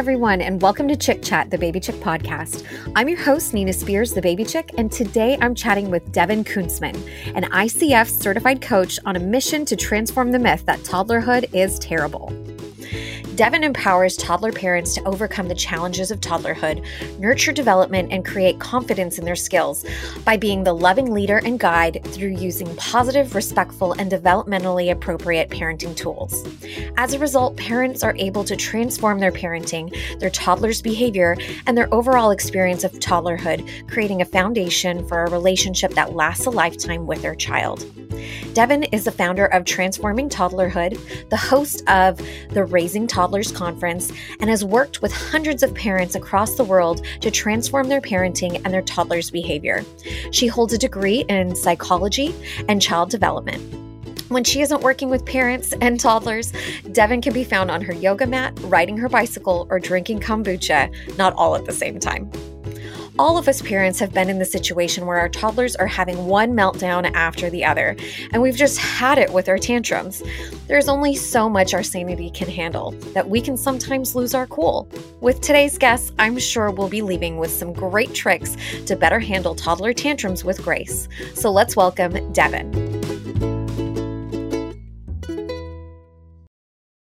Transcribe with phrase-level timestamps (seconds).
[0.00, 2.64] everyone, and welcome to Chick Chat, the Baby Chick podcast.
[2.96, 6.96] I'm your host, Nina Spears, the Baby Chick, and today I'm chatting with Devin Kuntzman,
[7.34, 12.32] an ICF certified coach on a mission to transform the myth that toddlerhood is terrible.
[13.40, 16.84] Devin empowers toddler parents to overcome the challenges of toddlerhood,
[17.18, 19.82] nurture development, and create confidence in their skills
[20.26, 25.96] by being the loving leader and guide through using positive, respectful, and developmentally appropriate parenting
[25.96, 26.46] tools.
[26.98, 29.88] As a result, parents are able to transform their parenting,
[30.20, 31.34] their toddler's behavior,
[31.66, 36.50] and their overall experience of toddlerhood, creating a foundation for a relationship that lasts a
[36.50, 37.90] lifetime with their child.
[38.52, 40.98] Devin is the founder of Transforming Toddlerhood,
[41.30, 46.56] the host of the Raising Toddlers Conference, and has worked with hundreds of parents across
[46.56, 49.84] the world to transform their parenting and their toddlers' behavior.
[50.32, 52.34] She holds a degree in psychology
[52.68, 53.62] and child development.
[54.30, 56.52] When she isn't working with parents and toddlers,
[56.90, 61.32] Devin can be found on her yoga mat, riding her bicycle, or drinking kombucha, not
[61.34, 62.28] all at the same time.
[63.20, 66.54] All of us parents have been in the situation where our toddlers are having one
[66.54, 67.94] meltdown after the other,
[68.32, 70.22] and we've just had it with our tantrums.
[70.68, 74.88] There's only so much our sanity can handle that we can sometimes lose our cool.
[75.20, 79.54] With today's guest, I'm sure we'll be leaving with some great tricks to better handle
[79.54, 81.06] toddler tantrums with grace.
[81.34, 82.72] So let's welcome Devin.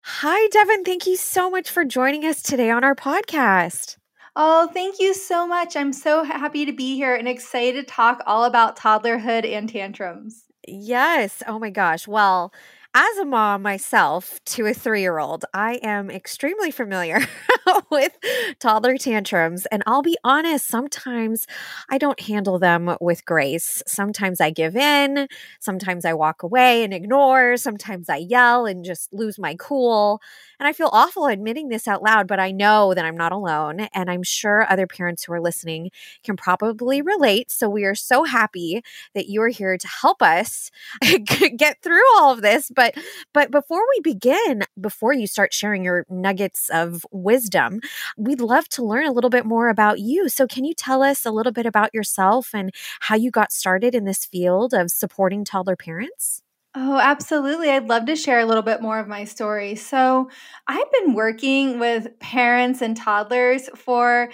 [0.05, 0.85] Hi, Devin.
[0.85, 3.97] Thank you so much for joining us today on our podcast.
[4.37, 5.75] Oh, thank you so much.
[5.77, 10.45] I'm so happy to be here and excited to talk all about toddlerhood and tantrums.
[10.67, 11.42] Yes.
[11.47, 12.08] Oh my gosh.
[12.08, 12.52] Well,
[12.95, 17.20] as a mom myself to a three year old, I am extremely familiar
[17.91, 18.17] with
[18.58, 19.67] toddler tantrums.
[19.67, 21.47] And I'll be honest, sometimes
[21.91, 23.83] I don't handle them with grace.
[23.86, 25.29] Sometimes I give in.
[25.61, 27.57] Sometimes I walk away and ignore.
[27.58, 30.20] Sometimes I yell and just lose my cool.
[30.58, 33.89] And I feel awful admitting this out loud, but I know that I'm not alone.
[33.92, 35.90] And I'm sure other parents who are listening
[36.24, 37.50] can probably relate.
[37.50, 38.83] So we are so happy
[39.14, 40.70] that you are here to help us
[41.56, 42.70] get through all of this.
[42.74, 42.94] But
[43.33, 47.80] but before we begin, before you start sharing your nuggets of wisdom,
[48.17, 50.28] we'd love to learn a little bit more about you.
[50.28, 53.94] So can you tell us a little bit about yourself and how you got started
[53.94, 56.42] in this field of supporting toddler parents?
[56.79, 57.70] Oh, absolutely.
[57.70, 59.77] I'd love to share a little bit more of my story.
[59.77, 60.29] So,
[60.69, 64.31] I've been working with parents and toddlers for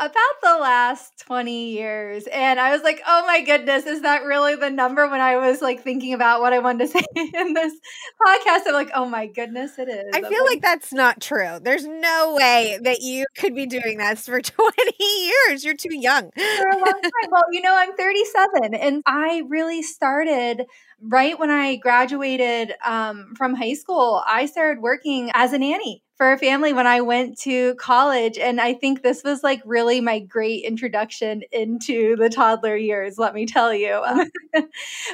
[0.00, 2.26] about the last 20 years.
[2.32, 5.60] And I was like, oh my goodness, is that really the number when I was
[5.60, 7.74] like thinking about what I wanted to say in this
[8.20, 8.62] podcast?
[8.66, 10.06] I'm like, oh my goodness, it is.
[10.14, 11.58] I feel like that's not true.
[11.60, 15.64] There's no way that you could be doing this for 20 years.
[15.64, 16.30] You're too young.
[16.34, 17.30] For a long time.
[17.30, 20.64] Well, you know, I'm 37 and I really started
[21.02, 24.22] right when I graduated um, from high school.
[24.26, 28.36] I started working as a nanny for a family when I went to college.
[28.36, 33.32] And I think this was like really my great introduction into the toddler years, let
[33.32, 34.04] me tell you.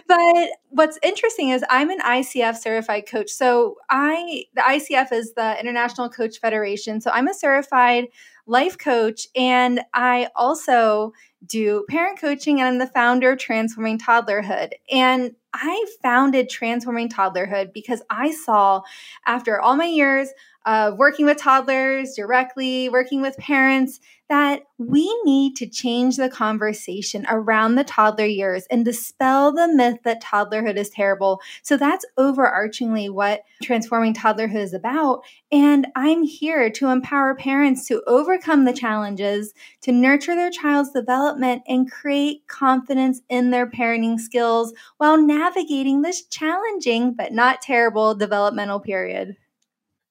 [0.08, 3.30] but what's interesting is I'm an ICF certified coach.
[3.30, 7.00] So I the ICF is the International Coach Federation.
[7.00, 8.06] So I'm a certified
[8.48, 11.12] life coach and I also
[11.46, 14.72] do parent coaching and I'm the founder of Transforming Toddlerhood.
[14.90, 18.82] And I founded Transforming Toddlerhood because I saw
[19.24, 20.30] after all my years
[20.66, 27.24] of working with toddlers directly, working with parents, that we need to change the conversation
[27.28, 31.40] around the toddler years and dispel the myth that toddlerhood is terrible.
[31.62, 35.22] So that's overarchingly what transforming toddlerhood is about.
[35.52, 41.62] And I'm here to empower parents to overcome the challenges, to nurture their child's development,
[41.68, 48.80] and create confidence in their parenting skills while navigating this challenging but not terrible developmental
[48.80, 49.36] period.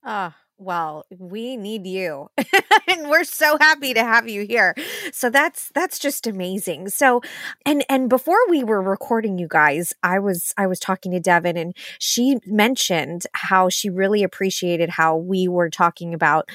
[0.04, 2.30] Ah, well, we need you.
[2.88, 4.74] and we're so happy to have you here.
[5.12, 6.90] So that's that's just amazing.
[6.90, 7.22] So
[7.66, 11.58] and and before we were recording you guys, I was I was talking to Devin
[11.58, 16.50] and she mentioned how she really appreciated how we were talking about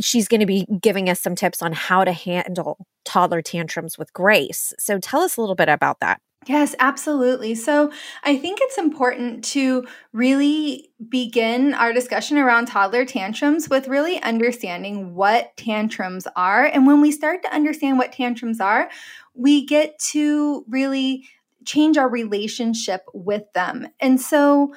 [0.00, 4.12] she's going to be giving us some tips on how to handle toddler tantrums with
[4.12, 4.72] grace.
[4.78, 6.20] So tell us a little bit about that.
[6.46, 7.54] Yes, absolutely.
[7.54, 7.90] So
[8.22, 15.14] I think it's important to really begin our discussion around toddler tantrums with really understanding
[15.14, 16.66] what tantrums are.
[16.66, 18.90] And when we start to understand what tantrums are,
[19.34, 21.26] we get to really
[21.64, 23.88] change our relationship with them.
[23.98, 24.74] And so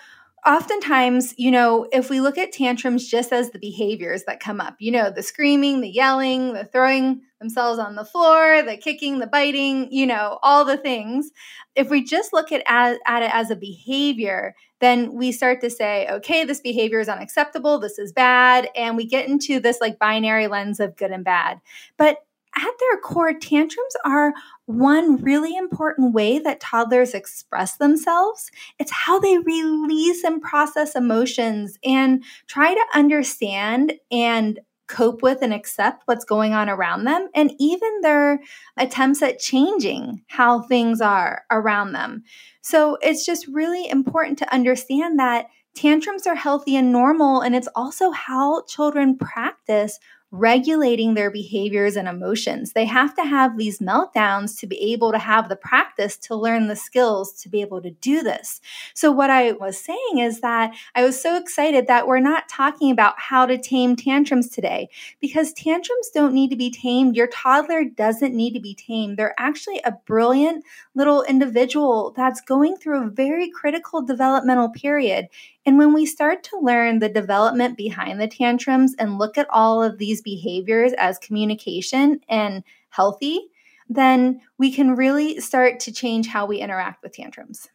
[0.47, 4.75] oftentimes, you know, if we look at tantrums just as the behaviors that come up,
[4.79, 9.27] you know, the screaming, the yelling, the throwing themselves on the floor, the kicking, the
[9.27, 11.31] biting, you know, all the things.
[11.75, 15.69] If we just look at, at, at it as a behavior, then we start to
[15.69, 19.99] say, okay, this behavior is unacceptable, this is bad, and we get into this like
[19.99, 21.59] binary lens of good and bad.
[21.97, 22.19] But
[22.57, 24.33] at their core, tantrums are
[24.65, 28.49] one really important way that toddlers express themselves.
[28.79, 35.53] It's how they release and process emotions and try to understand and cope with and
[35.53, 38.39] accept what's going on around them, and even their
[38.77, 42.23] attempts at changing how things are around them.
[42.61, 47.67] So it's just really important to understand that tantrums are healthy and normal, and it's
[47.75, 49.99] also how children practice
[50.31, 52.73] regulating their behaviors and emotions.
[52.73, 56.67] They have to have these meltdowns to be able to have the practice to learn
[56.67, 58.59] the skills to be able to do this.
[58.93, 62.91] So, what I was saying is that I was so excited that we're not talking
[62.91, 64.89] about how to tame tantrums today
[65.21, 67.15] because tantrums don't need to be tamed.
[67.15, 69.17] Your toddler doesn't need to be tamed.
[69.17, 75.27] They're actually a brilliant little individual that's going through a very critical developmental period.
[75.67, 79.83] And when we start to learn the development behind the tantrums and look at all
[79.83, 83.49] of these behaviors as communication and healthy,
[83.89, 87.67] then we can really start to change how we interact with tantrums.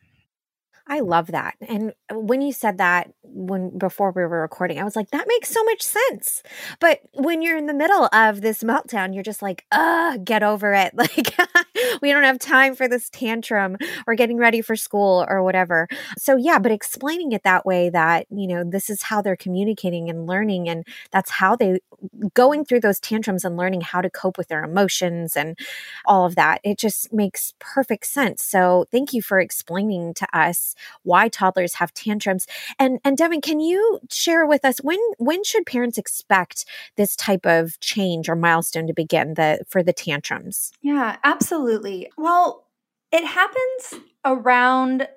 [0.86, 1.54] I love that.
[1.60, 5.50] And when you said that when before we were recording, I was like, that makes
[5.50, 6.42] so much sense.
[6.80, 10.72] But when you're in the middle of this meltdown, you're just like, uh, get over
[10.72, 10.94] it.
[11.02, 11.34] Like
[12.00, 13.76] we don't have time for this tantrum
[14.06, 15.88] or getting ready for school or whatever.
[16.18, 20.10] So yeah, but explaining it that way that, you know, this is how they're communicating
[20.10, 21.80] and learning and that's how they
[22.34, 25.58] going through those tantrums and learning how to cope with their emotions and
[26.04, 26.60] all of that.
[26.64, 28.42] It just makes perfect sense.
[28.42, 32.46] So thank you for explaining to us why toddlers have tantrums.
[32.78, 36.64] And and Devin, can you share with us when when should parents expect
[36.96, 40.72] this type of change or milestone to begin the for the tantrums?
[40.82, 41.71] Yeah, absolutely.
[42.16, 42.66] Well,
[43.10, 45.08] it happens around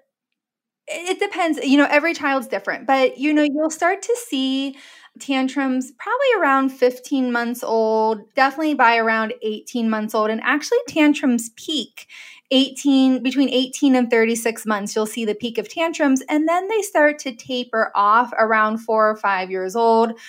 [0.88, 4.75] it depends you know every child's different but you know you'll start to see
[5.19, 11.50] tantrums probably around 15 months old definitely by around 18 months old and actually tantrums
[11.56, 12.07] peak
[12.52, 14.96] 18 between 18 and 36 months.
[14.96, 19.10] You'll see the peak of tantrums and then they start to taper off around 4
[19.10, 20.19] or 5 years old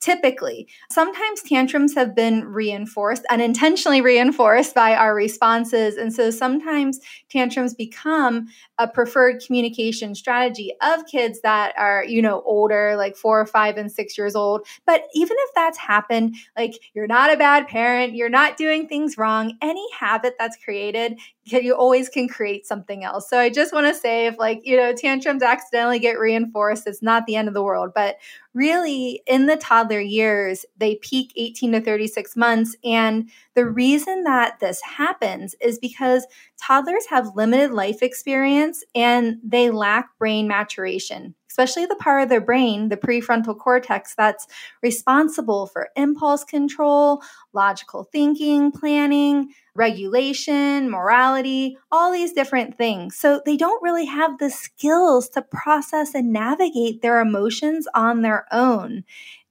[0.00, 0.68] typically.
[0.90, 5.96] Sometimes tantrums have been reinforced, unintentionally reinforced by our responses.
[5.96, 7.00] And so sometimes
[7.30, 8.46] tantrums become
[8.78, 13.76] a preferred communication strategy of kids that are, you know, older, like four or five
[13.76, 14.66] and six years old.
[14.84, 19.16] But even if that's happened, like you're not a bad parent, you're not doing things
[19.16, 23.30] wrong, any habit that's created, you always can create something else.
[23.30, 27.02] So I just want to say if like, you know, tantrums accidentally get reinforced, it's
[27.02, 27.92] not the end of the world.
[27.94, 28.16] But
[28.52, 32.74] really, in the toddler years, they peak 18 to 36 months.
[32.84, 36.26] And the reason that this happens is because
[36.60, 42.40] toddlers have limited life experience and they lack brain maturation, especially the part of their
[42.40, 44.46] brain, the prefrontal cortex, that's
[44.82, 47.22] responsible for impulse control,
[47.54, 53.16] logical thinking, planning, regulation, morality, all these different things.
[53.16, 58.46] So they don't really have the skills to process and navigate their emotions on their
[58.52, 59.04] own.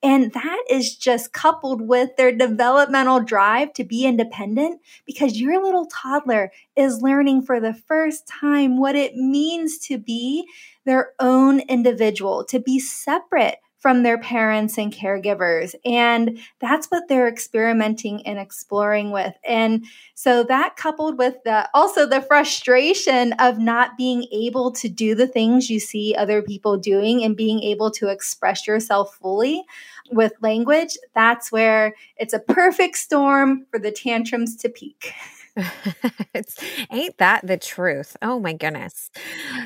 [0.06, 5.88] And that is just coupled with their developmental drive to be independent because your little
[5.88, 10.48] toddler is learning for the first time what it means to be
[10.86, 15.76] their own individual, to be separate from their parents and caregivers.
[15.86, 19.36] And that's what they're experimenting and exploring with.
[19.48, 25.14] And so that coupled with the also the frustration of not being able to do
[25.14, 29.64] the things you see other people doing and being able to express yourself fully
[30.10, 35.14] with language, that's where it's a perfect storm for the tantrums to peak.
[36.92, 39.10] ain't that the truth oh my goodness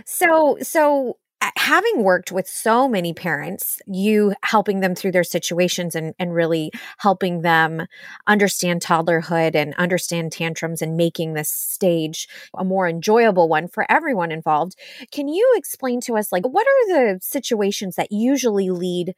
[0.05, 1.17] so so
[1.55, 6.71] having worked with so many parents, you helping them through their situations and, and really
[6.97, 7.85] helping them
[8.27, 12.27] understand toddlerhood and understand tantrums and making this stage
[12.57, 14.75] a more enjoyable one for everyone involved.
[15.11, 19.15] Can you explain to us, like, what are the situations that usually lead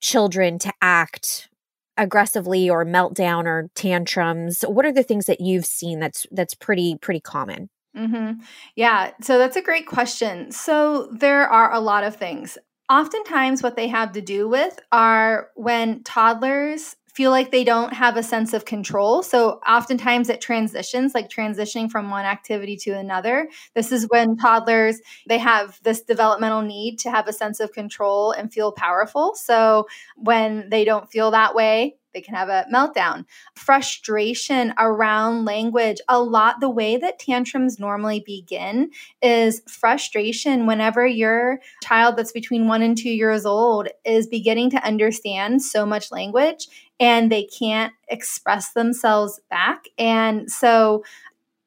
[0.00, 1.48] children to act
[1.96, 4.62] aggressively or meltdown or tantrums?
[4.62, 7.70] What are the things that you've seen that's that's pretty pretty common?
[7.98, 8.40] Mm-hmm.
[8.76, 10.52] Yeah, so that's a great question.
[10.52, 12.56] So there are a lot of things.
[12.90, 18.16] Oftentimes, what they have to do with are when toddlers feel like they don't have
[18.16, 19.24] a sense of control.
[19.24, 23.48] So oftentimes it transitions, like transitioning from one activity to another.
[23.74, 28.30] This is when toddlers they have this developmental need to have a sense of control
[28.30, 29.34] and feel powerful.
[29.34, 33.24] So when they don't feel that way, they can have a meltdown.
[33.54, 35.98] Frustration around language.
[36.08, 38.90] A lot, the way that tantrums normally begin
[39.22, 44.84] is frustration whenever your child that's between one and two years old is beginning to
[44.84, 46.66] understand so much language
[47.00, 49.84] and they can't express themselves back.
[49.98, 51.04] And so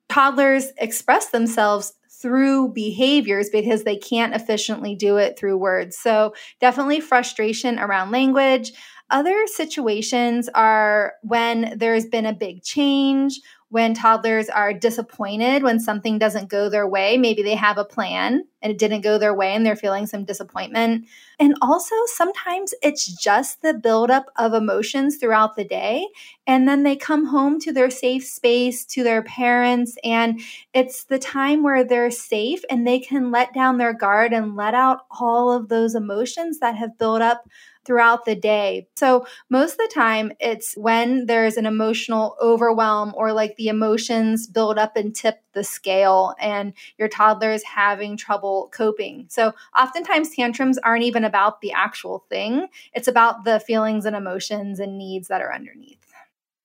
[0.10, 5.98] toddlers express themselves through behaviors because they can't efficiently do it through words.
[5.98, 8.72] So, definitely frustration around language.
[9.10, 13.40] Other situations are when there's been a big change,
[13.72, 17.18] when toddlers are disappointed when something doesn't go their way.
[17.18, 20.26] Maybe they have a plan and it didn't go their way and they're feeling some
[20.26, 21.06] disappointment.
[21.40, 26.08] And also, sometimes it's just the buildup of emotions throughout the day.
[26.46, 30.40] And then they come home to their safe space, to their parents, and
[30.74, 34.74] it's the time where they're safe and they can let down their guard and let
[34.74, 37.48] out all of those emotions that have built up
[37.86, 38.88] throughout the day.
[38.96, 44.48] So, most of the time, it's when there's an emotional overwhelm or like the emotions
[44.48, 49.26] build up and tip the scale, and your toddler is having trouble coping.
[49.30, 54.80] So, oftentimes, tantrums aren't even about the actual thing, it's about the feelings and emotions
[54.80, 55.98] and needs that are underneath.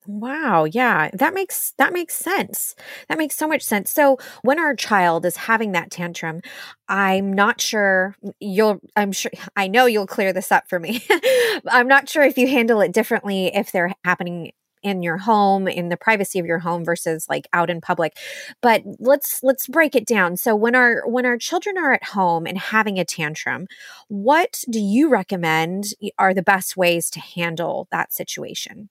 [0.06, 1.10] Wow, yeah.
[1.14, 2.76] That makes that makes sense.
[3.08, 3.90] That makes so much sense.
[3.90, 6.42] So, when our child is having that tantrum,
[6.88, 11.04] I'm not sure you'll I'm sure I know you'll clear this up for me.
[11.68, 14.52] I'm not sure if you handle it differently if they're happening
[14.86, 18.16] in your home in the privacy of your home versus like out in public.
[18.62, 20.36] But let's let's break it down.
[20.36, 23.66] So when our when our children are at home and having a tantrum
[24.08, 25.86] what do you recommend
[26.18, 28.88] are the best ways to handle that situation?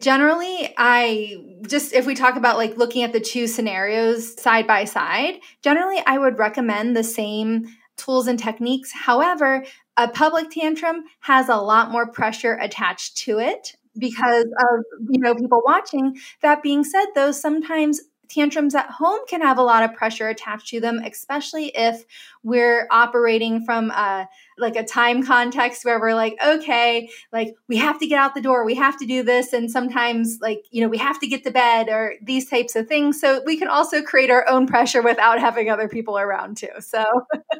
[0.00, 4.84] Generally, I just, if we talk about like looking at the two scenarios side by
[4.84, 7.66] side, generally I would recommend the same
[7.96, 8.92] tools and techniques.
[8.92, 9.64] However,
[9.96, 15.34] a public tantrum has a lot more pressure attached to it because of you know
[15.34, 19.94] people watching that being said though sometimes tantrums at home can have a lot of
[19.94, 22.04] pressure attached to them, especially if
[22.42, 24.28] we're operating from a
[24.58, 28.40] like a time context where we're like, okay, like we have to get out the
[28.40, 31.44] door, we have to do this, and sometimes like you know we have to get
[31.44, 33.20] to bed or these types of things.
[33.20, 36.68] So we can also create our own pressure without having other people around too.
[36.80, 37.04] So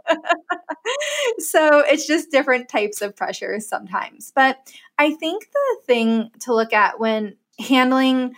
[1.38, 4.32] so it's just different types of pressures sometimes.
[4.34, 4.58] But
[4.98, 8.34] I think the thing to look at when handling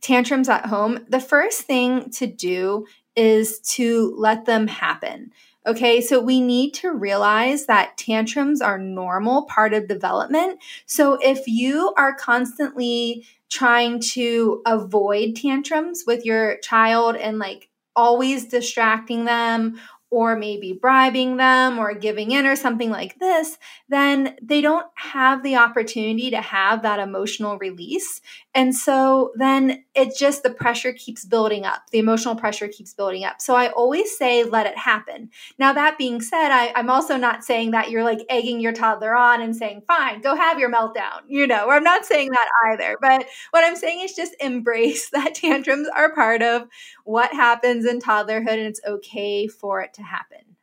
[0.00, 2.86] tantrums at home, the first thing to do
[3.16, 5.32] is to let them happen.
[5.66, 10.60] Okay, so we need to realize that tantrums are normal part of development.
[10.86, 18.46] So if you are constantly trying to avoid tantrums with your child and like always
[18.46, 19.78] distracting them
[20.10, 23.58] or maybe bribing them or giving in or something like this,
[23.90, 28.22] then they don't have the opportunity to have that emotional release.
[28.54, 31.82] And so then it just, the pressure keeps building up.
[31.90, 33.40] The emotional pressure keeps building up.
[33.40, 35.28] So I always say, let it happen.
[35.58, 39.14] Now, that being said, I, am also not saying that you're like egging your toddler
[39.14, 42.48] on and saying, fine, go have your meltdown, you know, or I'm not saying that
[42.72, 42.96] either.
[43.00, 46.66] But what I'm saying is just embrace that tantrums are part of
[47.04, 50.56] what happens in toddlerhood and it's okay for it to happen.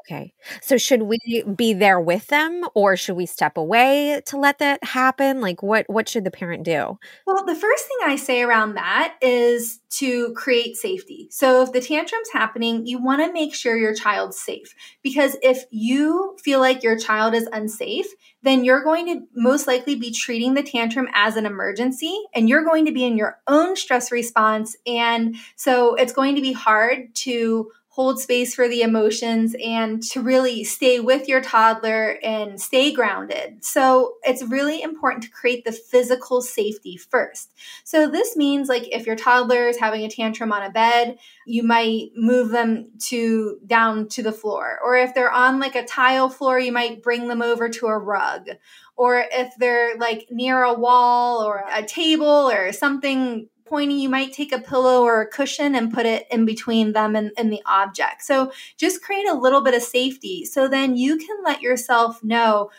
[0.00, 0.32] Okay.
[0.60, 1.18] So should we
[1.54, 5.40] be there with them or should we step away to let that happen?
[5.40, 6.98] Like what what should the parent do?
[7.26, 11.28] Well, the first thing I say around that is to create safety.
[11.30, 15.64] So if the tantrum's happening, you want to make sure your child's safe because if
[15.70, 18.06] you feel like your child is unsafe,
[18.42, 22.64] then you're going to most likely be treating the tantrum as an emergency and you're
[22.64, 27.14] going to be in your own stress response and so it's going to be hard
[27.14, 32.90] to hold space for the emotions and to really stay with your toddler and stay
[32.90, 33.62] grounded.
[33.62, 37.52] So it's really important to create the physical safety first.
[37.84, 41.62] So this means like if your toddler is having a tantrum on a bed, you
[41.62, 44.78] might move them to down to the floor.
[44.82, 47.98] Or if they're on like a tile floor, you might bring them over to a
[47.98, 48.48] rug.
[48.96, 54.34] Or if they're like near a wall or a table or something pointy, you might
[54.34, 57.62] take a pillow or a cushion and put it in between them and, and the
[57.64, 58.20] object.
[58.22, 60.44] So just create a little bit of safety.
[60.44, 62.70] So then you can let yourself know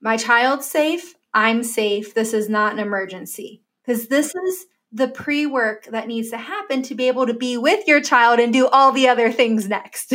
[0.00, 3.60] my child's safe, I'm safe, this is not an emergency.
[3.84, 7.58] Because this is the pre work that needs to happen to be able to be
[7.58, 10.14] with your child and do all the other things next.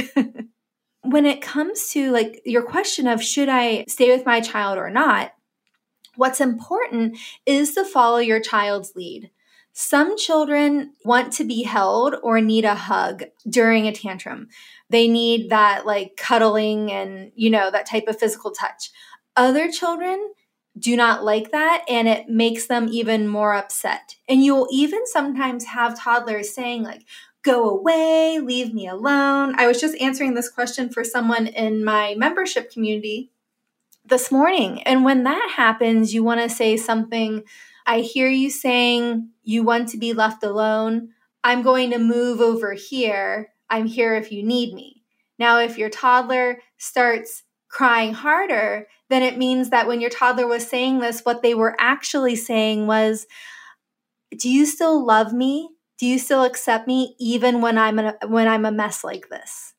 [1.04, 4.90] when it comes to like your question of should I stay with my child or
[4.90, 5.32] not,
[6.18, 9.30] What's important is to follow your child's lead.
[9.80, 14.48] Some children want to be held or need a hug during a tantrum.
[14.90, 18.90] They need that like cuddling and, you know, that type of physical touch.
[19.36, 20.34] Other children
[20.80, 24.16] do not like that and it makes them even more upset.
[24.28, 27.04] And you'll even sometimes have toddlers saying, like,
[27.44, 29.54] go away, leave me alone.
[29.60, 33.30] I was just answering this question for someone in my membership community
[34.04, 34.82] this morning.
[34.84, 37.44] And when that happens, you want to say something.
[37.86, 41.08] I hear you saying you want to be left alone.
[41.42, 43.54] I'm going to move over here.
[43.70, 45.04] I'm here if you need me.
[45.40, 50.68] Now, if your toddler starts crying harder, then it means that when your toddler was
[50.68, 53.26] saying this, what they were actually saying was,
[54.38, 55.70] Do you still love me?
[55.98, 59.74] Do you still accept me even when I'm a, when I'm a mess like this?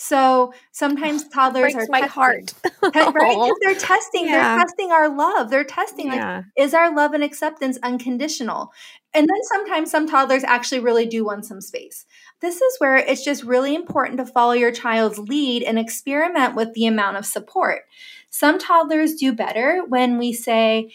[0.00, 2.92] So sometimes toddlers are my testing, heart, right?
[2.94, 3.44] Oh.
[3.44, 4.26] Because they're testing.
[4.26, 4.56] Yeah.
[4.56, 5.50] They're testing our love.
[5.50, 6.36] They're testing Yeah.
[6.36, 8.72] like, is our love and acceptance unconditional?
[9.12, 12.06] And then sometimes some toddlers actually really do want some space.
[12.40, 16.72] This is where it's just really important to follow your child's lead and experiment with
[16.74, 17.82] the amount of support.
[18.30, 20.92] Some toddlers do better when we say,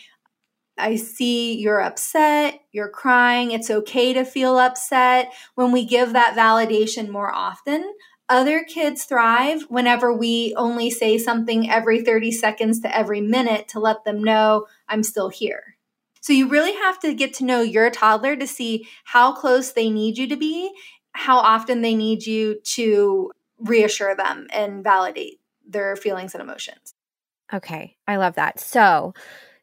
[0.77, 5.31] I see you're upset, you're crying, it's okay to feel upset.
[5.55, 7.93] When we give that validation more often,
[8.29, 13.79] other kids thrive whenever we only say something every 30 seconds to every minute to
[13.79, 15.77] let them know I'm still here.
[16.22, 19.91] So you really have to get to know your toddler to see how close they
[19.91, 20.72] need you to be,
[21.12, 26.96] how often they need you to reassure them and validate their feelings and emotions.
[27.53, 28.60] Okay, I love that.
[28.60, 29.13] So,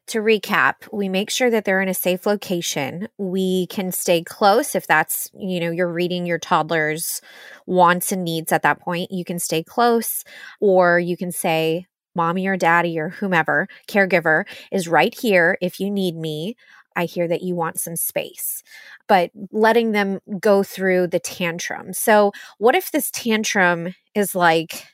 [0.07, 3.07] to recap, we make sure that they're in a safe location.
[3.17, 7.21] We can stay close if that's, you know, you're reading your toddler's
[7.65, 9.11] wants and needs at that point.
[9.11, 10.23] You can stay close,
[10.59, 15.89] or you can say, Mommy or daddy or whomever, caregiver is right here if you
[15.89, 16.55] need me.
[16.95, 18.61] I hear that you want some space,
[19.07, 21.91] but letting them go through the tantrum.
[21.91, 24.85] So, what if this tantrum is like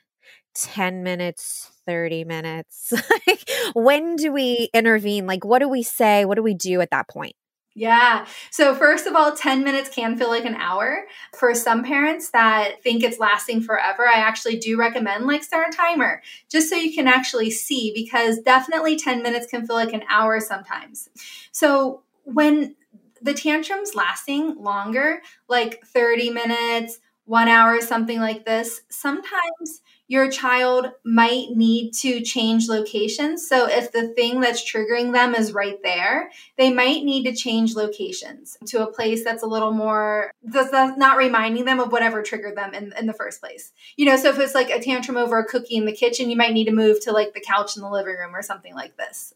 [0.55, 2.93] 10 minutes, 30 minutes?
[3.73, 5.25] When do we intervene?
[5.25, 6.23] Like, what do we say?
[6.23, 7.33] What do we do at that point?
[7.75, 8.27] Yeah.
[8.51, 11.05] So, first of all, 10 minutes can feel like an hour.
[11.35, 15.75] For some parents that think it's lasting forever, I actually do recommend like start a
[15.75, 16.21] timer
[16.51, 20.39] just so you can actually see because definitely 10 minutes can feel like an hour
[20.39, 21.09] sometimes.
[21.51, 22.75] So, when
[23.21, 30.87] the tantrum's lasting longer, like 30 minutes, one hour, something like this, sometimes your child
[31.05, 33.47] might need to change locations.
[33.47, 37.75] So if the thing that's triggering them is right there, they might need to change
[37.75, 42.57] locations to a place that's a little more, that's not reminding them of whatever triggered
[42.57, 43.71] them in, in the first place.
[43.97, 46.35] You know, so if it's like a tantrum over a cookie in the kitchen, you
[46.35, 48.97] might need to move to like the couch in the living room or something like
[48.97, 49.35] this.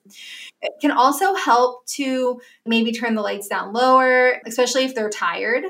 [0.64, 5.66] It can also help to maybe turn the lights down lower, especially if they're tired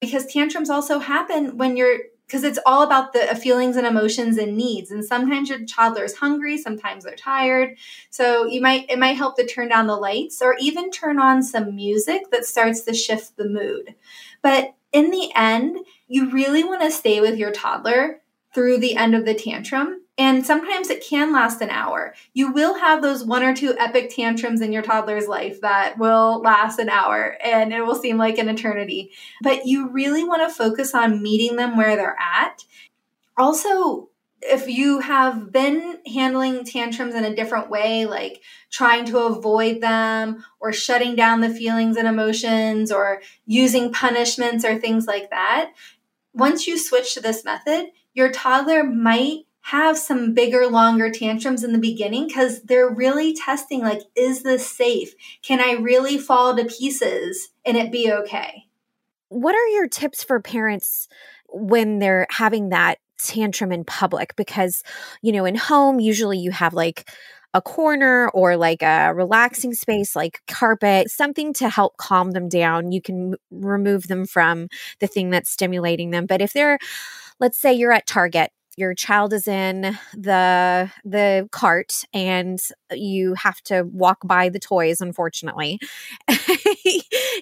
[0.00, 4.38] because tantrums also happen when you're because it's all about the uh, feelings and emotions
[4.38, 7.76] and needs and sometimes your toddler is hungry sometimes they're tired.
[8.10, 11.42] So you might it might help to turn down the lights or even turn on
[11.42, 13.94] some music that starts to shift the mood.
[14.42, 18.20] But in the end you really want to stay with your toddler
[18.54, 22.14] through the end of the tantrum and sometimes it can last an hour.
[22.34, 26.40] You will have those one or two epic tantrums in your toddler's life that will
[26.40, 29.10] last an hour and it will seem like an eternity.
[29.42, 32.64] But you really want to focus on meeting them where they're at.
[33.36, 39.80] Also, if you have been handling tantrums in a different way, like trying to avoid
[39.80, 45.72] them or shutting down the feelings and emotions or using punishments or things like that,
[46.34, 51.72] once you switch to this method, your toddler might have some bigger, longer tantrums in
[51.72, 55.14] the beginning because they're really testing like, is this safe?
[55.42, 58.66] Can I really fall to pieces and it be okay?
[59.30, 61.08] What are your tips for parents
[61.48, 64.36] when they're having that tantrum in public?
[64.36, 64.82] Because,
[65.22, 67.10] you know, in home, usually you have like,
[67.56, 72.90] a corner or like a relaxing space like carpet, something to help calm them down.
[72.90, 74.66] You can remove them from
[74.98, 76.26] the thing that's stimulating them.
[76.26, 76.80] But if they're,
[77.38, 82.60] let's say you're at Target your child is in the the cart and
[82.92, 85.80] you have to walk by the toys unfortunately.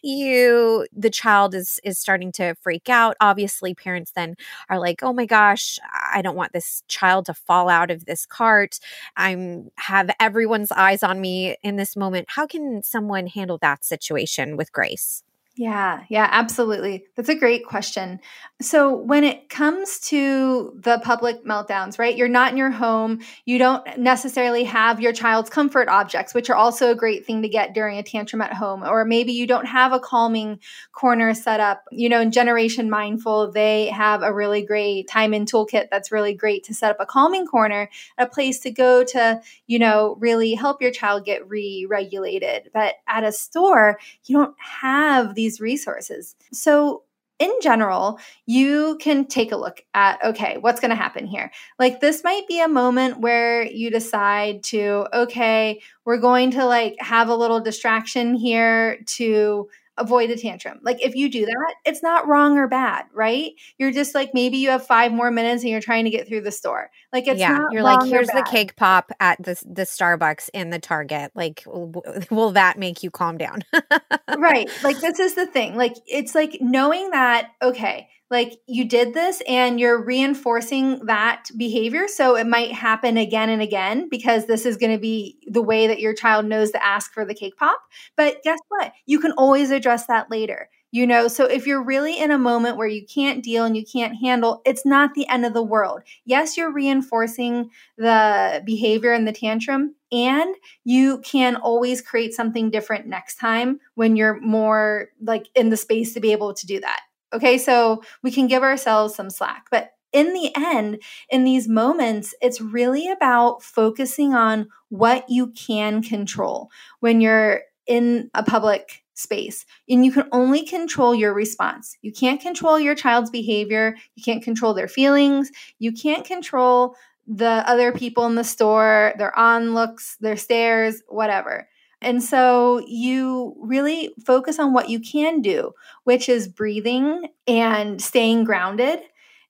[0.04, 3.16] You the child is is starting to freak out.
[3.20, 4.36] Obviously parents then
[4.68, 5.78] are like oh my gosh
[6.12, 8.78] i don't want this child to fall out of this cart.
[9.16, 12.26] I'm have everyone's eyes on me in this moment.
[12.30, 15.22] How can someone handle that situation with grace
[15.54, 17.04] Yeah, yeah, absolutely.
[17.14, 18.20] That's a great question.
[18.62, 23.58] So, when it comes to the public meltdowns, right, you're not in your home, you
[23.58, 27.74] don't necessarily have your child's comfort objects, which are also a great thing to get
[27.74, 28.82] during a tantrum at home.
[28.82, 30.58] Or maybe you don't have a calming
[30.92, 31.84] corner set up.
[31.90, 36.32] You know, in Generation Mindful, they have a really great time in toolkit that's really
[36.32, 40.54] great to set up a calming corner, a place to go to, you know, really
[40.54, 42.70] help your child get re regulated.
[42.72, 46.36] But at a store, you don't have these resources.
[46.52, 47.02] So,
[47.38, 51.50] in general, you can take a look at okay, what's going to happen here?
[51.76, 56.94] Like, this might be a moment where you decide to, okay, we're going to like
[57.00, 60.80] have a little distraction here to avoid a tantrum.
[60.82, 63.52] Like if you do that, it's not wrong or bad, right?
[63.78, 66.42] You're just like maybe you have five more minutes and you're trying to get through
[66.42, 66.90] the store.
[67.12, 70.78] Like it's yeah, you're like here's the cake pop at the the Starbucks in the
[70.78, 71.32] Target.
[71.34, 73.64] Like will that make you calm down?
[74.38, 74.70] right.
[74.82, 75.76] Like this is the thing.
[75.76, 82.08] Like it's like knowing that okay, like you did this and you're reinforcing that behavior.
[82.08, 85.86] So it might happen again and again because this is going to be the way
[85.86, 87.78] that your child knows to ask for the cake pop.
[88.16, 88.94] But guess what?
[89.04, 90.70] You can always address that later.
[90.92, 93.84] You know, so if you're really in a moment where you can't deal and you
[93.84, 96.00] can't handle, it's not the end of the world.
[96.24, 103.06] Yes, you're reinforcing the behavior and the tantrum, and you can always create something different
[103.06, 107.00] next time when you're more like in the space to be able to do that.
[107.32, 109.66] Okay, so we can give ourselves some slack.
[109.70, 116.02] But in the end, in these moments, it's really about focusing on what you can
[116.02, 119.64] control when you're in a public space.
[119.88, 121.96] And you can only control your response.
[122.02, 123.96] You can't control your child's behavior.
[124.14, 125.50] You can't control their feelings.
[125.78, 131.68] You can't control the other people in the store, their on looks, their stares, whatever.
[132.02, 135.72] And so you really focus on what you can do,
[136.04, 139.00] which is breathing and staying grounded.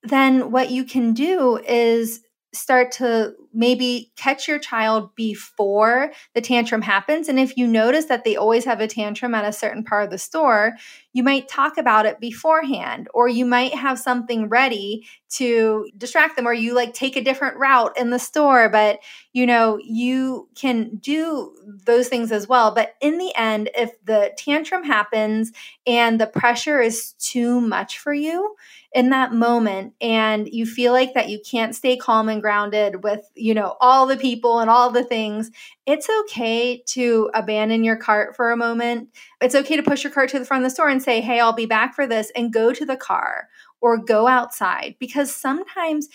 [0.03, 2.21] Then what you can do is
[2.55, 7.29] start to maybe catch your child before the tantrum happens.
[7.29, 10.11] And if you notice that they always have a tantrum at a certain part of
[10.11, 10.75] the store,
[11.13, 16.47] you might talk about it beforehand, or you might have something ready to distract them,
[16.47, 18.69] or you like take a different route in the store.
[18.69, 19.01] But
[19.33, 22.75] you know, you can do those things as well.
[22.75, 25.53] But in the end, if the tantrum happens
[25.87, 28.55] and the pressure is too much for you,
[28.95, 33.31] in that moment and you feel like that you can't stay calm and grounded with
[33.35, 35.51] you know all the people and all the things
[35.87, 39.09] it's okay to abandon your cart for a moment
[39.41, 41.41] it's okay to push your cart to the front of the store and say hey
[41.41, 43.49] i'll be back for this and go to the car
[43.81, 46.09] or go outside because sometimes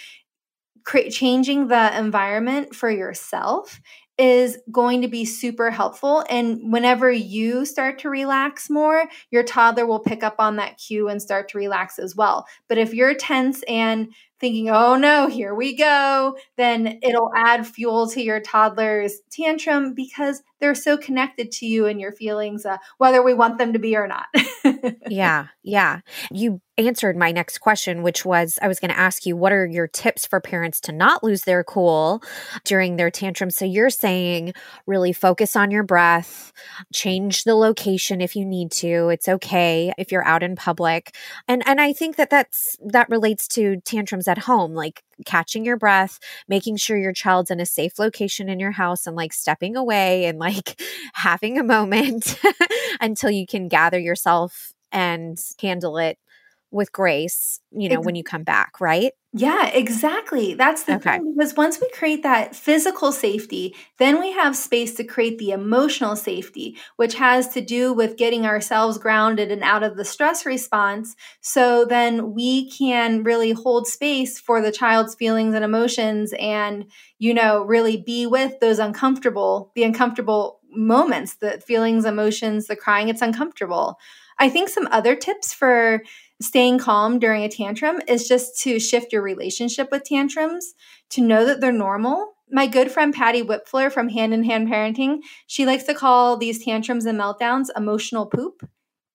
[1.09, 3.81] changing the environment for yourself
[4.17, 6.25] is going to be super helpful.
[6.29, 11.07] And whenever you start to relax more, your toddler will pick up on that cue
[11.07, 12.47] and start to relax as well.
[12.67, 18.09] But if you're tense and thinking, oh no, here we go, then it'll add fuel
[18.09, 23.21] to your toddler's tantrum because they're so connected to you and your feelings, uh, whether
[23.21, 24.25] we want them to be or not.
[25.09, 25.99] yeah, yeah.
[26.31, 29.65] You answered my next question, which was I was going to ask you, what are
[29.65, 32.21] your tips for parents to not lose their cool
[32.63, 33.49] during their tantrum?
[33.49, 34.53] So you're saying
[34.85, 36.51] really focus on your breath,
[36.93, 39.09] change the location if you need to.
[39.09, 41.15] It's okay if you're out in public.
[41.47, 45.77] And and I think that that's that relates to tantrums at home, like catching your
[45.77, 49.75] breath, making sure your child's in a safe location in your house and like stepping
[49.75, 50.81] away and like
[51.13, 52.39] having a moment
[53.01, 56.17] until you can gather yourself and handle it
[56.77, 59.11] with grace, you know, when you come back, right?
[59.33, 60.53] Yeah, exactly.
[60.53, 61.17] That's the okay.
[61.17, 61.35] thing.
[61.37, 66.15] Because once we create that physical safety, then we have space to create the emotional
[66.15, 71.15] safety, which has to do with getting ourselves grounded and out of the stress response.
[71.41, 76.85] So then we can really hold space for the child's feelings and emotions and,
[77.19, 83.09] you know, really be with those uncomfortable, the uncomfortable moments, the feelings, emotions, the crying.
[83.09, 83.99] It's uncomfortable.
[84.39, 86.01] I think some other tips for
[86.41, 90.73] staying calm during a tantrum is just to shift your relationship with tantrums,
[91.11, 92.33] to know that they're normal.
[92.49, 96.63] My good friend Patty Wipfler from Hand in Hand Parenting, she likes to call these
[96.63, 98.67] tantrums and meltdowns emotional poop.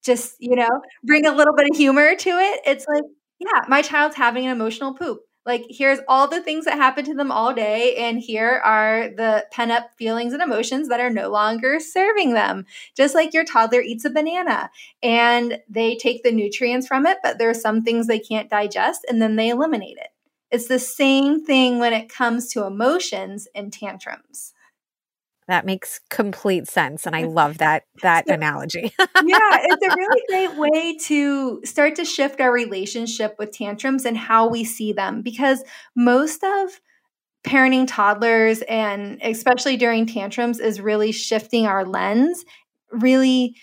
[0.04, 0.68] Just, you know,
[1.04, 2.60] bring a little bit of humor to it.
[2.66, 3.04] It's like,
[3.38, 5.20] yeah, my child's having an emotional poop.
[5.44, 9.44] Like, here's all the things that happened to them all day, and here are the
[9.50, 12.64] pent up feelings and emotions that are no longer serving them.
[12.96, 14.70] Just like your toddler eats a banana
[15.02, 19.04] and they take the nutrients from it, but there are some things they can't digest
[19.08, 20.10] and then they eliminate it.
[20.52, 24.52] It's the same thing when it comes to emotions and tantrums.
[25.52, 28.90] That makes complete sense and I love that that so, analogy.
[28.98, 34.16] yeah, it's a really great way to start to shift our relationship with tantrums and
[34.16, 35.62] how we see them because
[35.94, 36.80] most of
[37.44, 42.46] parenting toddlers and especially during tantrums is really shifting our lens,
[42.90, 43.54] really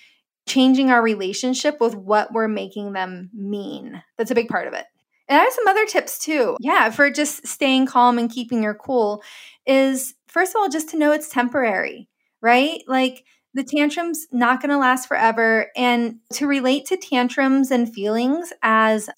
[0.47, 4.03] changing our relationship with what we're making them mean.
[4.15, 4.85] That's a big part of it.
[5.27, 6.55] And I have some other tips too.
[6.59, 9.23] Yeah, for just staying calm and keeping your cool
[9.65, 12.07] is first of all, just to know it's temporary,
[12.41, 12.81] right?
[12.87, 15.67] Like the tantrum's not going to last forever.
[15.75, 19.09] And to relate to tantrums and feelings as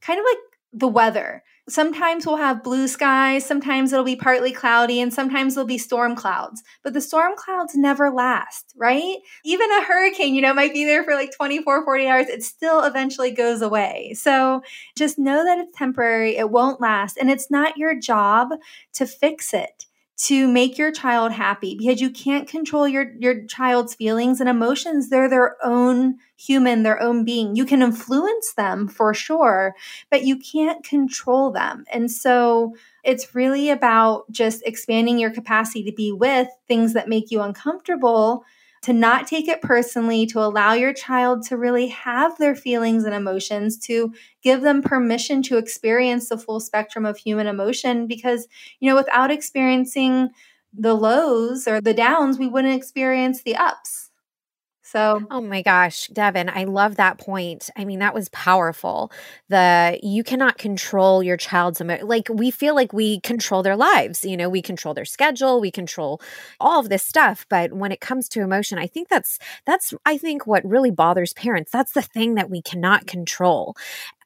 [0.00, 0.38] kind of like
[0.72, 5.66] the weather sometimes we'll have blue skies, sometimes it'll be partly cloudy, and sometimes there'll
[5.66, 6.62] be storm clouds.
[6.82, 9.16] But the storm clouds never last, right?
[9.44, 12.26] Even a hurricane, you know, might be there for like 24, 40 hours.
[12.28, 14.14] It still eventually goes away.
[14.14, 14.62] So
[14.96, 18.50] just know that it's temporary, it won't last, and it's not your job
[18.94, 23.94] to fix it to make your child happy because you can't control your your child's
[23.94, 25.08] feelings and emotions.
[25.08, 27.56] They're their own human their own being.
[27.56, 29.74] You can influence them for sure
[30.10, 31.84] but you can't control them.
[31.92, 37.30] And so it's really about just expanding your capacity to be with things that make
[37.30, 38.44] you uncomfortable
[38.82, 43.14] to not take it personally, to allow your child to really have their feelings and
[43.14, 48.06] emotions, to give them permission to experience the full spectrum of human emotion.
[48.06, 48.48] Because,
[48.80, 50.30] you know, without experiencing
[50.72, 54.11] the lows or the downs, we wouldn't experience the ups.
[54.92, 57.70] So, oh my gosh, Devin, I love that point.
[57.78, 59.10] I mean, that was powerful.
[59.48, 64.22] The you cannot control your child's emo- like we feel like we control their lives.
[64.22, 66.20] You know, we control their schedule, we control
[66.60, 70.18] all of this stuff, but when it comes to emotion, I think that's that's I
[70.18, 71.70] think what really bothers parents.
[71.70, 73.74] That's the thing that we cannot control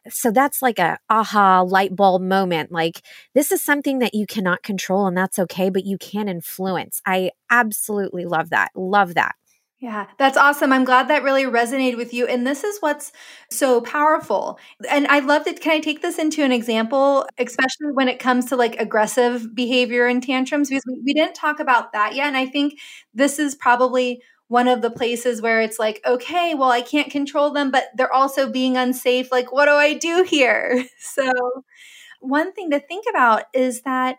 [0.09, 3.03] so that's like a aha light bulb moment like
[3.35, 7.31] this is something that you cannot control and that's okay but you can influence i
[7.51, 9.35] absolutely love that love that
[9.79, 10.73] yeah, that's awesome.
[10.73, 12.27] I'm glad that really resonated with you.
[12.27, 13.13] And this is what's
[13.51, 14.59] so powerful.
[14.89, 15.61] And I love that.
[15.61, 20.07] Can I take this into an example, especially when it comes to like aggressive behavior
[20.07, 20.71] and tantrums?
[20.71, 22.27] Because we, didn't talk about that yet.
[22.27, 22.79] And I think
[23.13, 27.51] this is probably one of the places where it's like, okay, well, I can't control
[27.51, 29.31] them, but they're also being unsafe.
[29.31, 30.85] Like, what do I do here?
[30.99, 31.31] So,
[32.21, 34.17] one thing to think about is that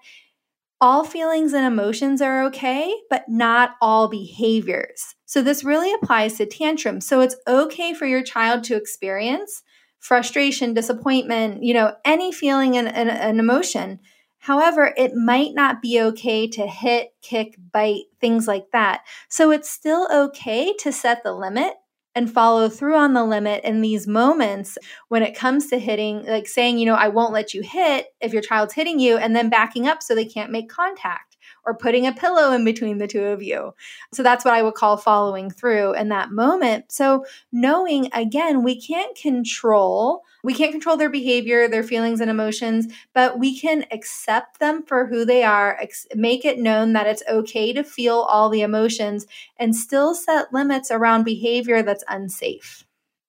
[0.79, 5.15] all feelings and emotions are okay, but not all behaviors.
[5.25, 7.07] So, this really applies to tantrums.
[7.07, 9.63] So, it's okay for your child to experience
[9.99, 13.99] frustration, disappointment, you know, any feeling and, and emotion.
[14.39, 19.01] However, it might not be okay to hit, kick, bite, things like that.
[19.29, 21.73] So, it's still okay to set the limit
[22.17, 24.75] and follow through on the limit in these moments
[25.09, 28.33] when it comes to hitting, like saying, you know, I won't let you hit if
[28.33, 31.36] your child's hitting you, and then backing up so they can't make contact
[31.67, 33.73] or putting a pillow in between the two of you.
[34.13, 36.91] So that's what I would call following through in that moment.
[36.91, 42.87] So knowing again, we can't control we can't control their behavior, their feelings and emotions,
[43.13, 47.23] but we can accept them for who they are, ex- make it known that it's
[47.27, 49.25] okay to feel all the emotions
[49.57, 52.85] and still set limits around behavior that's unsafe.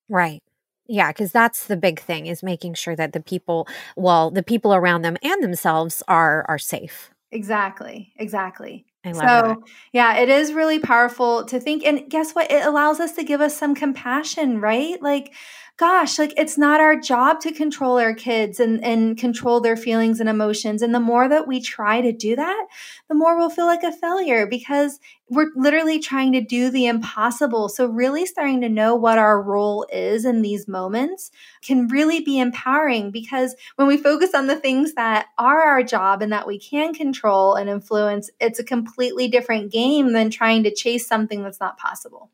[0.09, 0.43] Right.
[0.87, 4.73] Yeah, because that's the big thing is making sure that the people, well, the people
[4.73, 7.11] around them and themselves are are safe.
[7.31, 8.13] Exactly.
[8.17, 8.87] Exactly.
[9.05, 9.59] I love so, that.
[9.93, 11.85] yeah, it is really powerful to think.
[11.87, 12.51] And guess what?
[12.51, 15.01] It allows us to give us some compassion, right?
[15.01, 15.35] Like,
[15.79, 20.19] gosh, like it's not our job to control our kids and, and control their feelings
[20.19, 20.83] and emotions.
[20.83, 22.67] And the more that we try to do that,
[23.09, 24.99] the more we'll feel like a failure because
[25.31, 27.69] we're literally trying to do the impossible.
[27.69, 31.31] So, really starting to know what our role is in these moments
[31.63, 36.23] can really be empowering because when we focus on the things that are our job
[36.23, 40.75] and that we can control and influence, it's a completely different game than trying to
[40.75, 42.31] chase something that's not possible.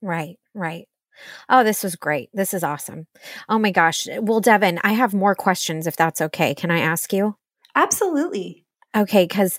[0.00, 0.88] Right, right.
[1.48, 2.30] Oh, this was great.
[2.32, 3.06] This is awesome.
[3.48, 4.06] Oh my gosh.
[4.20, 6.54] Well, Devin, I have more questions if that's okay.
[6.54, 7.36] Can I ask you?
[7.74, 8.64] Absolutely.
[8.96, 9.24] Okay.
[9.24, 9.58] Because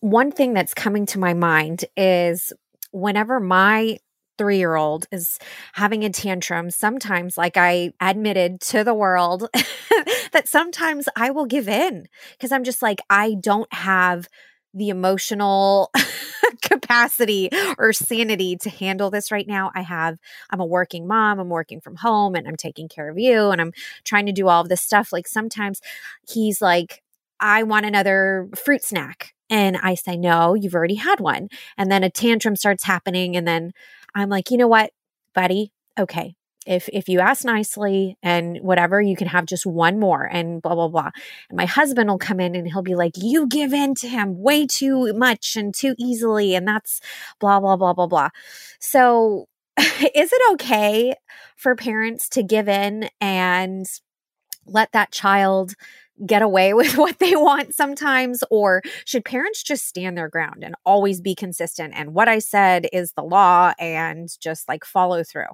[0.00, 2.52] one thing that's coming to my mind is
[2.90, 3.98] whenever my
[4.38, 5.38] three year old is
[5.72, 9.48] having a tantrum, sometimes, like I admitted to the world,
[10.32, 14.28] that sometimes I will give in because I'm just like, I don't have
[14.76, 15.90] the emotional
[16.62, 19.72] capacity or sanity to handle this right now.
[19.74, 20.18] I have,
[20.50, 23.60] I'm a working mom, I'm working from home and I'm taking care of you and
[23.60, 23.72] I'm
[24.04, 25.12] trying to do all of this stuff.
[25.12, 25.80] Like sometimes
[26.28, 27.02] he's like,
[27.40, 29.32] I want another fruit snack.
[29.48, 31.48] And I say, no, you've already had one.
[31.78, 33.36] And then a tantrum starts happening.
[33.36, 33.72] And then
[34.14, 34.90] I'm like, you know what,
[35.34, 35.72] buddy?
[35.98, 36.34] Okay,
[36.66, 40.74] if if you ask nicely and whatever you can have just one more and blah
[40.74, 41.10] blah blah
[41.48, 44.40] and my husband will come in and he'll be like you give in to him
[44.40, 47.00] way too much and too easily and that's
[47.40, 48.28] blah blah blah blah blah
[48.80, 49.46] so
[49.78, 51.14] is it okay
[51.56, 53.86] for parents to give in and
[54.66, 55.74] let that child
[56.24, 58.42] get away with what they want sometimes?
[58.50, 61.94] Or should parents just stand their ground and always be consistent?
[61.96, 65.46] And what I said is the law and just like follow through.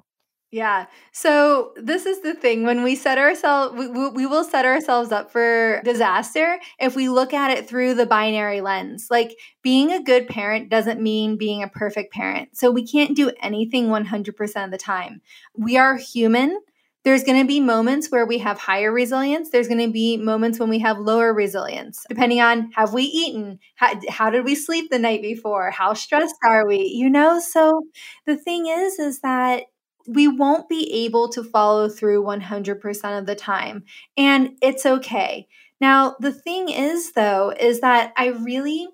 [0.53, 0.85] Yeah.
[1.11, 5.31] So this is the thing when we set ourselves we, we will set ourselves up
[5.31, 9.07] for disaster if we look at it through the binary lens.
[9.09, 12.55] Like being a good parent doesn't mean being a perfect parent.
[12.55, 15.21] So we can't do anything 100% of the time.
[15.57, 16.59] We are human.
[17.03, 19.49] There's going to be moments where we have higher resilience.
[19.49, 23.59] There's going to be moments when we have lower resilience, depending on have we eaten?
[23.75, 25.71] How, how did we sleep the night before?
[25.71, 26.85] How stressed are we?
[26.95, 27.81] You know, so
[28.25, 29.63] the thing is, is that
[30.07, 33.83] we won't be able to follow through 100% of the time.
[34.17, 35.47] And it's okay.
[35.79, 38.87] Now, the thing is, though, is that I really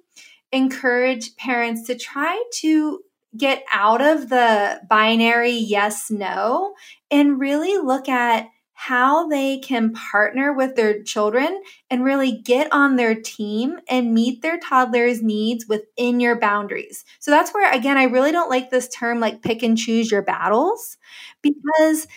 [0.52, 3.02] encourage parents to try to
[3.38, 6.74] get out of the binary yes no
[7.12, 8.48] and really look at
[8.82, 14.42] how they can partner with their children and really get on their team and meet
[14.42, 17.04] their toddler's needs within your boundaries.
[17.20, 20.22] So that's where, again, I really don't like this term like pick and choose your
[20.22, 20.98] battles
[21.42, 22.08] because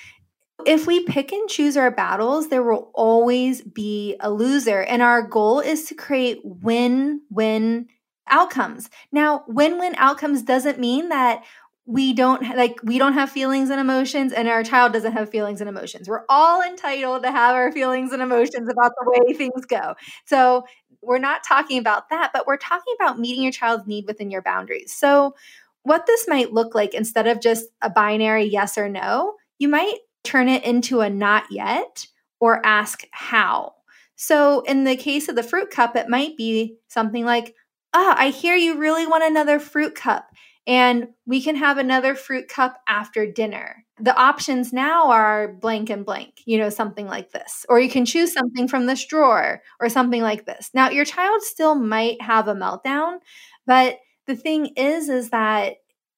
[0.66, 4.83] if we pick and choose our battles, there will always be a loser.
[4.83, 7.88] And our goal is to create win win
[8.29, 8.88] outcomes.
[9.11, 11.42] Now, win win outcomes doesn't mean that
[11.85, 15.61] we don't like we don't have feelings and emotions and our child doesn't have feelings
[15.61, 16.09] and emotions.
[16.09, 19.95] We're all entitled to have our feelings and emotions about the way things go.
[20.27, 20.64] So
[21.03, 24.42] we're not talking about that but we're talking about meeting your child's need within your
[24.42, 24.92] boundaries.
[24.92, 25.35] So
[25.83, 29.99] what this might look like instead of just a binary yes or no you might
[30.23, 32.07] turn it into a not yet
[32.38, 33.75] or ask how.
[34.14, 37.57] So in the case of the fruit cup it might be something like
[37.92, 40.29] ah i hear you really want another fruit cup
[40.66, 43.85] and we can have another fruit cup after dinner.
[43.98, 47.66] The options now are blank and blank, you know, something like this.
[47.68, 50.70] Or you can choose something from this drawer or something like this.
[50.75, 53.18] Now, your child still might have a meltdown,
[53.66, 55.75] but the thing is, is that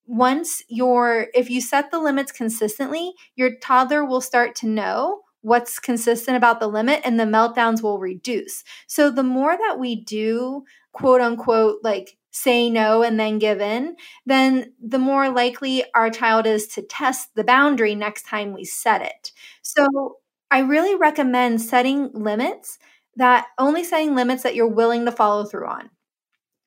[0.07, 5.79] once you're, if you set the limits consistently, your toddler will start to know what's
[5.79, 8.65] consistent about the limit and the meltdowns will reduce.
[8.87, 13.97] So the more that we do, quote unquote, like say no and then give in,
[14.27, 19.03] then the more likely our child is to test the boundary next time we set
[19.03, 19.33] it.
[19.63, 19.87] So
[20.51, 22.79] I really recommend setting limits
[23.17, 25.91] that only setting limits that you're willing to follow through on.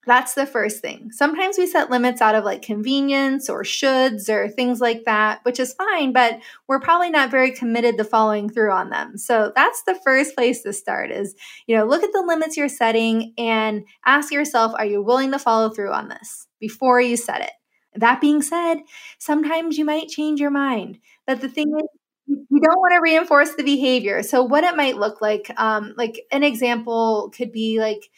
[0.07, 1.11] That's the first thing.
[1.11, 5.59] Sometimes we set limits out of like convenience or shoulds or things like that, which
[5.59, 9.17] is fine, but we're probably not very committed to following through on them.
[9.17, 11.35] So that's the first place to start is,
[11.67, 15.39] you know, look at the limits you're setting and ask yourself, are you willing to
[15.39, 17.51] follow through on this before you set it?
[17.93, 18.77] That being said,
[19.17, 20.99] sometimes you might change your mind.
[21.25, 21.87] But the thing is,
[22.27, 24.23] you don't want to reinforce the behavior.
[24.23, 28.09] So what it might look like, um, like an example could be like,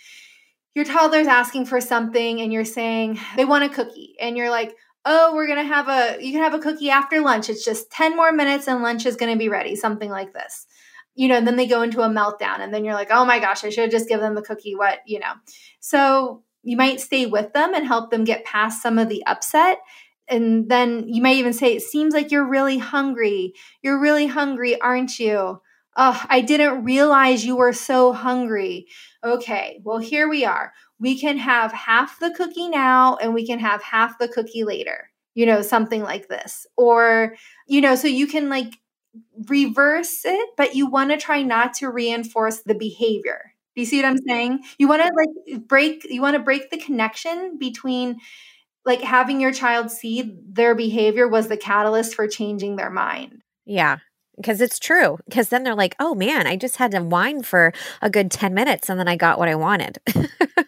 [0.79, 4.77] your toddler's asking for something and you're saying they want a cookie and you're like
[5.03, 7.49] oh we're gonna have a you can have a cookie after lunch.
[7.49, 10.65] It's just 10 more minutes and lunch is gonna be ready something like this.
[11.15, 13.65] You know then they go into a meltdown and then you're like oh my gosh
[13.65, 15.33] i should have just given them the cookie what you know.
[15.81, 19.79] So you might stay with them and help them get past some of the upset
[20.29, 23.51] and then you might even say it seems like you're really hungry.
[23.81, 25.59] You're really hungry aren't you
[25.99, 28.87] oh i didn't realize you were so hungry
[29.23, 30.73] okay, well, here we are.
[30.99, 35.09] We can have half the cookie now and we can have half the cookie later,
[35.33, 36.65] you know, something like this.
[36.77, 37.35] Or,
[37.67, 38.77] you know, so you can like
[39.47, 43.53] reverse it, but you want to try not to reinforce the behavior.
[43.75, 44.63] Do you see what I'm saying?
[44.77, 48.17] You want to like break, you want to break the connection between
[48.85, 53.41] like having your child see their behavior was the catalyst for changing their mind.
[53.65, 53.97] Yeah
[54.39, 55.17] because it's true.
[55.27, 58.53] Because then they're like, oh man, I just had to whine for a good 10
[58.53, 59.99] minutes and then I got what I wanted.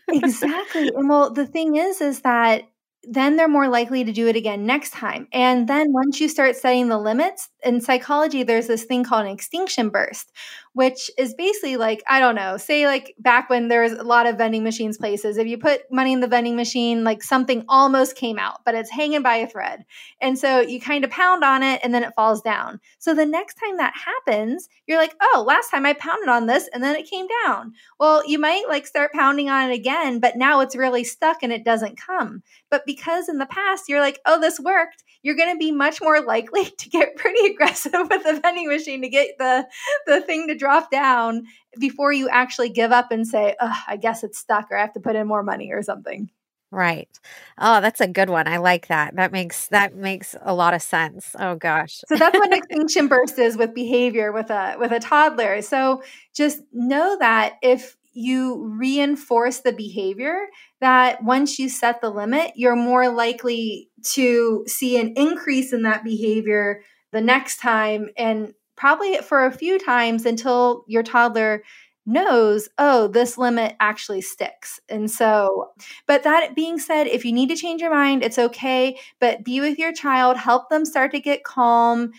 [0.10, 0.92] exactly.
[0.96, 2.64] And well, the thing is, is that
[3.04, 5.28] then they're more likely to do it again next time.
[5.32, 9.32] And then once you start setting the limits, in psychology, there's this thing called an
[9.32, 10.32] extinction burst,
[10.74, 14.26] which is basically like, I don't know, say like back when there was a lot
[14.26, 18.16] of vending machines places, if you put money in the vending machine, like something almost
[18.16, 19.86] came out, but it's hanging by a thread.
[20.22, 22.80] And so you kind of pound on it and then it falls down.
[23.00, 26.70] So the next time that happens, you're like, oh, last time I pounded on this
[26.74, 27.74] and then it came down.
[28.00, 31.54] Well, you might like start pounding on it again, but now it's really stuck and
[31.54, 32.44] it doesn't come.
[32.70, 36.02] But because in the past you're like, oh, this worked, you're going to be much
[36.02, 39.68] more likely to get pretty aggressive with the vending machine to get the
[40.08, 41.46] the thing to drop down
[41.80, 45.00] before you actually give up and say, I guess it's stuck or I have to
[45.00, 46.30] put in more money or something.
[46.74, 47.10] Right.
[47.58, 48.48] Oh, that's a good one.
[48.48, 49.18] I like that.
[49.18, 51.36] That makes that makes a lot of sense.
[51.38, 52.02] Oh gosh.
[52.08, 55.62] so that's what extinction burst is with behavior with a with a toddler.
[55.62, 56.02] So
[56.34, 60.48] just know that if you reinforce the behavior
[60.82, 66.04] that once you set the limit, you're more likely to see an increase in that
[66.04, 71.64] behavior the next time and probably for a few times until your toddler
[72.06, 74.80] knows, oh, this limit actually sticks.
[74.90, 75.70] And so,
[76.08, 79.62] but that being said, if you need to change your mind, it's okay, but be
[79.62, 82.12] with your child, help them start to get calm.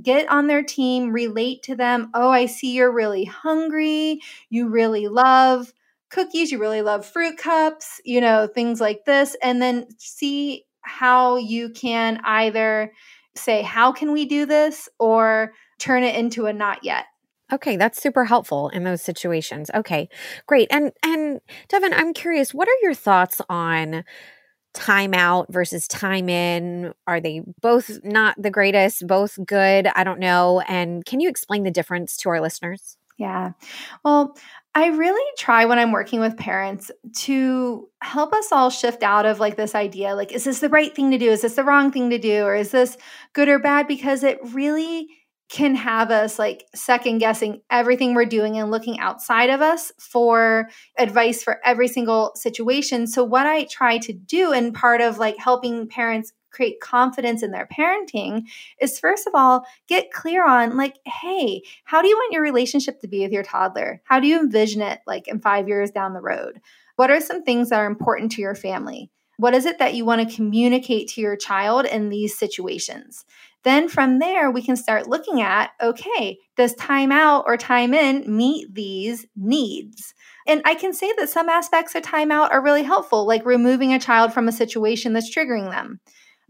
[0.00, 2.10] Get on their team, relate to them.
[2.14, 4.20] Oh, I see you're really hungry.
[4.48, 5.72] You really love
[6.10, 6.52] cookies.
[6.52, 9.36] You really love fruit cups, you know, things like this.
[9.42, 12.92] And then see how you can either
[13.34, 14.88] say, How can we do this?
[14.98, 17.06] or turn it into a not yet.
[17.52, 19.70] Okay, that's super helpful in those situations.
[19.74, 20.08] Okay,
[20.46, 20.68] great.
[20.70, 24.04] And and Devon, I'm curious, what are your thoughts on
[24.74, 26.92] time out versus time in?
[27.06, 29.88] Are they both not the greatest, both good?
[29.94, 30.60] I don't know.
[30.68, 32.96] And can you explain the difference to our listeners?
[33.18, 33.52] Yeah.
[34.02, 34.36] Well,
[34.74, 39.40] I really try when I'm working with parents to help us all shift out of
[39.40, 41.30] like this idea like, is this the right thing to do?
[41.30, 42.44] Is this the wrong thing to do?
[42.44, 42.96] Or is this
[43.32, 43.88] good or bad?
[43.88, 45.08] Because it really
[45.50, 50.68] can have us like second guessing everything we're doing and looking outside of us for
[50.96, 53.06] advice for every single situation.
[53.06, 57.52] So, what I try to do, and part of like helping parents create confidence in
[57.52, 58.42] their parenting
[58.80, 63.00] is first of all get clear on like hey how do you want your relationship
[63.00, 64.02] to be with your toddler?
[64.04, 66.60] How do you envision it like in 5 years down the road?
[66.96, 69.10] What are some things that are important to your family
[69.40, 73.24] what is it that you want to communicate to your child in these situations
[73.62, 78.24] then from there, we can start looking at okay, does time out or time in
[78.26, 80.14] meet these needs?
[80.46, 84.00] And I can say that some aspects of timeout are really helpful, like removing a
[84.00, 86.00] child from a situation that's triggering them.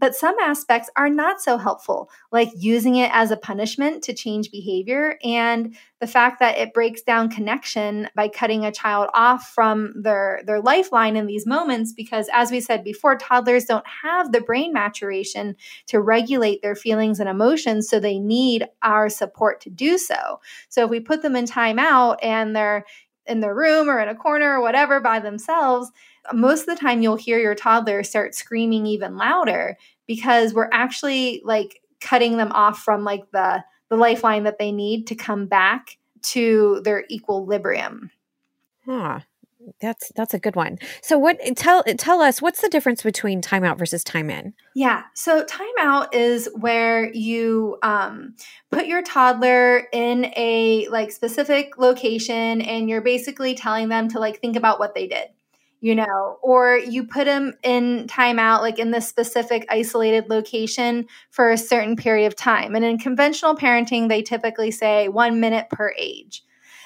[0.01, 4.49] But some aspects are not so helpful, like using it as a punishment to change
[4.49, 9.93] behavior and the fact that it breaks down connection by cutting a child off from
[9.95, 11.93] their, their lifeline in these moments.
[11.93, 17.19] Because as we said before, toddlers don't have the brain maturation to regulate their feelings
[17.19, 20.39] and emotions, so they need our support to do so.
[20.69, 22.85] So if we put them in timeout and they're
[23.27, 25.91] in their room or in a corner or whatever by themselves,
[26.33, 31.41] most of the time you'll hear your toddler start screaming even louder because we're actually
[31.43, 35.97] like cutting them off from like the the lifeline that they need to come back
[36.21, 38.09] to their equilibrium.
[38.85, 39.19] Huh.
[39.79, 40.79] That's that's a good one.
[41.01, 44.53] So what tell tell us what's the difference between timeout versus time in?
[44.75, 45.03] Yeah.
[45.13, 48.35] So timeout is where you um,
[48.71, 54.39] put your toddler in a like specific location and you're basically telling them to like
[54.39, 55.27] think about what they did
[55.83, 61.49] you know, or you put them in timeout, like in this specific isolated location for
[61.49, 62.75] a certain period of time.
[62.75, 66.43] And in conventional parenting, they typically say one minute per age.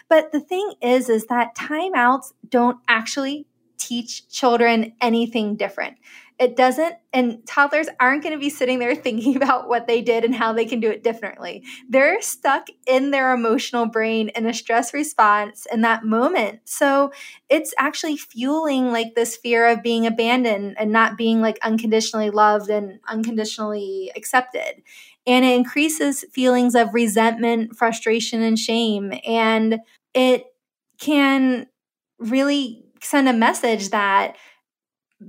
[0.10, 3.48] But the thing is, is that timeouts don't actually
[3.78, 5.98] teach children anything different.
[6.38, 10.26] It doesn't, and toddlers aren't going to be sitting there thinking about what they did
[10.26, 11.64] and how they can do it differently.
[11.90, 16.60] They're stuck in their emotional brain in a stress response in that moment.
[16.66, 17.12] So
[17.50, 22.70] it's actually fueling like this fear of being abandoned and not being like unconditionally loved
[22.70, 24.84] and unconditionally accepted.
[25.28, 29.14] And it increases feelings of resentment, frustration, and shame.
[29.26, 29.80] And
[30.14, 30.46] it
[31.00, 31.68] can
[32.20, 34.36] really send a message that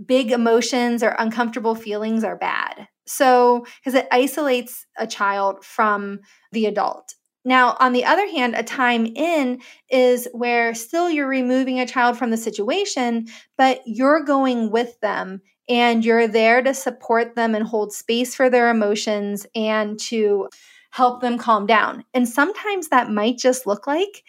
[0.04, 2.88] big emotions or uncomfortable feelings are bad.
[3.06, 6.20] So, because it isolates a child from
[6.52, 7.14] the adult.
[7.44, 12.18] Now, on the other hand, a time in is where still you're removing a child
[12.18, 17.66] from the situation, but you're going with them and you're there to support them and
[17.66, 20.48] hold space for their emotions and to
[20.90, 22.04] help them calm down.
[22.14, 24.22] And sometimes that might just look like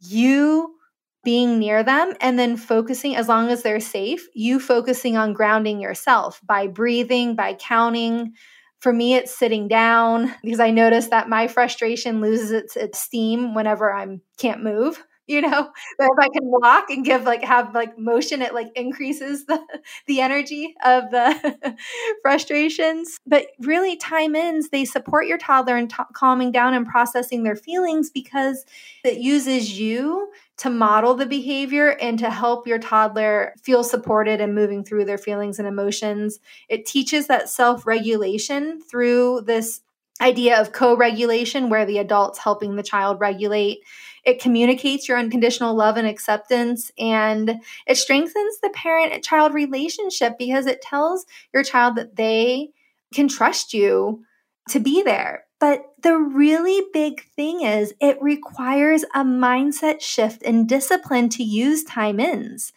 [0.00, 0.74] you
[1.22, 5.80] being near them and then focusing as long as they're safe you focusing on grounding
[5.80, 8.32] yourself by breathing by counting
[8.80, 13.54] for me it's sitting down because i notice that my frustration loses its, its steam
[13.54, 17.74] whenever i'm can't move you know but if i can walk and give like have
[17.74, 19.60] like motion it like increases the
[20.06, 21.76] the energy of the
[22.22, 23.18] frustrations.
[23.26, 27.56] But really time ins they support your toddler in t- calming down and processing their
[27.56, 28.64] feelings because
[29.04, 34.54] it uses you to model the behavior and to help your toddler feel supported and
[34.54, 36.38] moving through their feelings and emotions.
[36.68, 39.80] It teaches that self-regulation through this
[40.20, 43.78] idea of co-regulation where the adult's helping the child regulate
[44.24, 50.66] it communicates your unconditional love and acceptance and it strengthens the parent child relationship because
[50.66, 52.70] it tells your child that they
[53.14, 54.24] can trust you
[54.68, 60.66] to be there but the really big thing is it requires a mindset shift and
[60.66, 62.72] discipline to use time ins.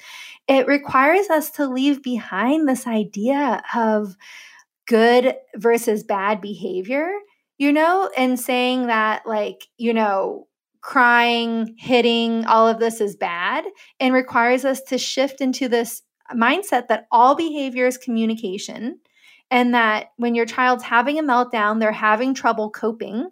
[0.49, 4.17] It requires us to leave behind this idea of
[4.85, 7.09] good versus bad behavior
[7.57, 10.47] you know, and saying that, like, you know,
[10.83, 13.63] crying, hitting, all of this is bad
[13.99, 16.03] and requires us to shift into this
[16.35, 18.99] mindset that all behavior is communication
[19.49, 23.29] and that when your child's having a meltdown, they're having trouble coping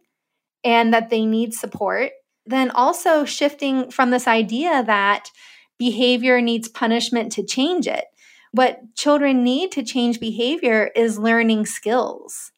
[0.64, 2.12] and that they need support.
[2.46, 5.30] Then also shifting from this idea that
[5.78, 8.06] behavior needs punishment to change it.
[8.52, 12.52] What children need to change behavior is learning skills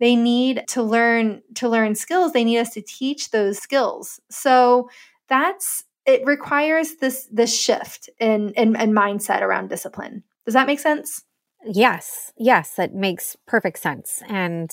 [0.00, 2.32] they need to learn to learn skills.
[2.32, 4.20] They need us to teach those skills.
[4.30, 4.88] So
[5.28, 10.24] that's it requires this this shift in, in in mindset around discipline.
[10.44, 11.24] Does that make sense?
[11.64, 12.32] Yes.
[12.36, 14.22] Yes that makes perfect sense.
[14.28, 14.70] And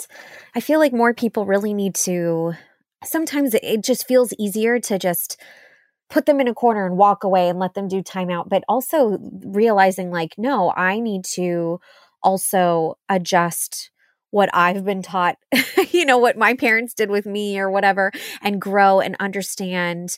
[0.56, 2.54] i feel like more people really need to
[3.04, 5.40] sometimes it just feels easier to just
[6.10, 9.18] put them in a corner and walk away and let them do timeout but also
[9.44, 11.80] realizing like no i need to
[12.22, 13.92] also adjust
[14.36, 15.38] what I've been taught,
[15.92, 18.12] you know, what my parents did with me or whatever,
[18.42, 20.18] and grow and understand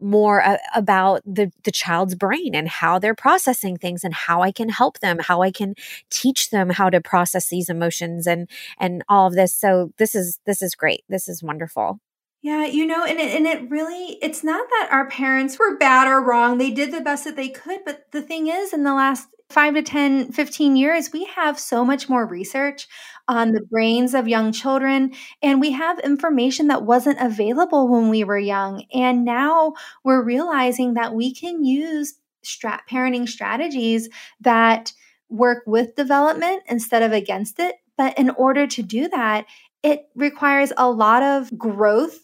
[0.00, 4.50] more uh, about the the child's brain and how they're processing things and how I
[4.50, 5.76] can help them, how I can
[6.10, 8.50] teach them how to process these emotions and
[8.80, 9.54] and all of this.
[9.54, 11.04] So this is this is great.
[11.08, 12.00] This is wonderful.
[12.42, 16.08] Yeah, you know, and it, and it really, it's not that our parents were bad
[16.08, 16.58] or wrong.
[16.58, 17.80] They did the best that they could.
[17.84, 21.84] But the thing is, in the last five to 10, 15 years, we have so
[21.84, 22.88] much more research
[23.28, 25.12] on the brains of young children.
[25.40, 28.84] And we have information that wasn't available when we were young.
[28.92, 32.14] And now we're realizing that we can use
[32.44, 34.08] strat- parenting strategies
[34.40, 34.92] that
[35.28, 37.76] work with development instead of against it.
[37.96, 39.46] But in order to do that,
[39.84, 42.18] it requires a lot of growth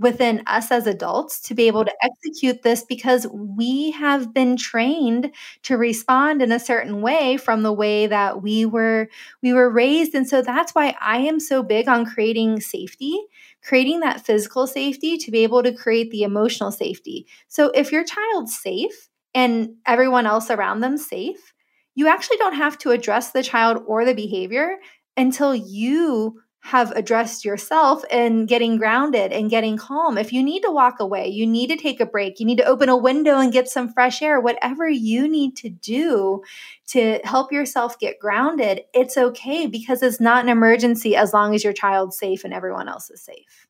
[0.00, 2.08] within us as adults to be able to mm-hmm.
[2.10, 5.30] execute this because we have been trained
[5.62, 9.08] to respond in a certain way from the way that we were
[9.42, 10.14] we were raised.
[10.14, 13.18] And so that's why I am so big on creating safety
[13.62, 17.26] creating that physical safety to be able to create the emotional safety.
[17.48, 21.52] So if your child's safe and everyone else around them safe
[21.94, 24.76] you actually don't have to address the child or the behavior
[25.16, 30.18] until you have addressed yourself and getting grounded and getting calm.
[30.18, 32.64] If you need to walk away, you need to take a break, you need to
[32.64, 36.42] open a window and get some fresh air, whatever you need to do
[36.88, 41.64] to help yourself get grounded, it's okay because it's not an emergency as long as
[41.64, 43.66] your child's safe and everyone else is safe.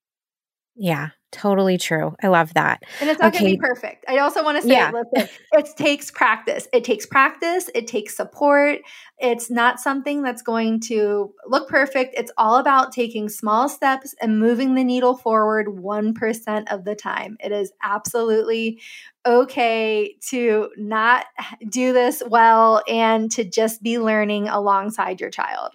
[0.77, 2.15] Yeah, totally true.
[2.23, 2.83] I love that.
[3.01, 3.41] And it's not okay.
[3.41, 4.05] going to be perfect.
[4.09, 4.91] I also want to say, yeah.
[4.91, 6.69] listen, it takes practice.
[6.73, 7.69] It takes practice.
[7.75, 8.79] It takes support.
[9.19, 12.15] It's not something that's going to look perfect.
[12.17, 17.37] It's all about taking small steps and moving the needle forward 1% of the time.
[17.41, 18.81] It is absolutely
[19.27, 21.27] okay to not
[21.69, 25.73] do this well and to just be learning alongside your child.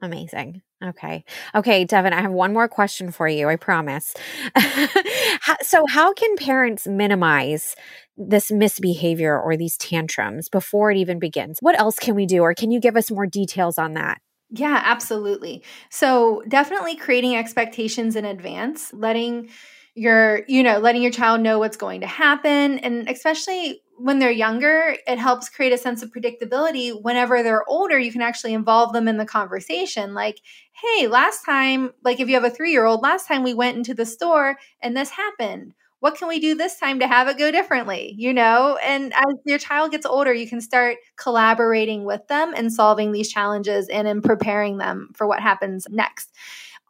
[0.00, 0.62] Amazing.
[0.84, 1.24] Okay.
[1.54, 4.14] Okay, Devon, I have one more question for you, I promise.
[5.62, 7.74] so, how can parents minimize
[8.16, 11.58] this misbehavior or these tantrums before it even begins?
[11.60, 14.18] What else can we do, or can you give us more details on that?
[14.50, 15.62] Yeah, absolutely.
[15.90, 19.48] So, definitely creating expectations in advance, letting
[19.94, 24.30] your, you know, letting your child know what's going to happen, and especially when they're
[24.30, 27.00] younger, it helps create a sense of predictability.
[27.02, 30.14] Whenever they're older, you can actually involve them in the conversation.
[30.14, 30.40] Like,
[30.72, 33.76] hey, last time, like if you have a three year old, last time we went
[33.76, 35.74] into the store and this happened.
[36.00, 38.14] What can we do this time to have it go differently?
[38.18, 42.70] You know, and as your child gets older, you can start collaborating with them and
[42.70, 46.30] solving these challenges and in preparing them for what happens next.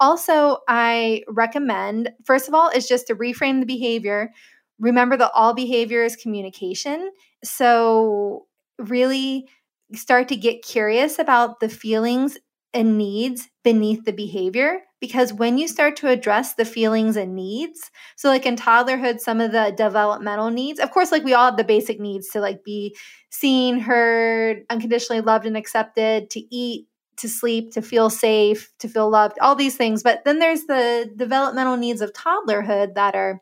[0.00, 4.32] Also, I recommend, first of all, is just to reframe the behavior
[4.78, 7.10] remember that all behavior is communication.
[7.42, 8.46] So,
[8.78, 9.48] really
[9.92, 12.36] start to get curious about the feelings
[12.74, 17.90] and needs beneath the behavior because when you start to address the feelings and needs
[18.16, 21.56] so like in toddlerhood some of the developmental needs of course like we all have
[21.56, 22.94] the basic needs to like be
[23.30, 29.08] seen heard unconditionally loved and accepted to eat to sleep to feel safe to feel
[29.08, 33.40] loved all these things but then there's the developmental needs of toddlerhood that are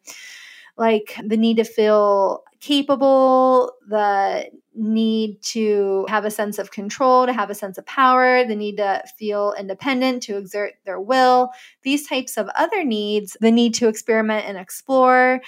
[0.83, 7.33] like the need to feel capable, the need to have a sense of control, to
[7.33, 11.51] have a sense of power, the need to feel independent, to exert their will,
[11.85, 15.41] these types of other needs, the need to experiment and explore.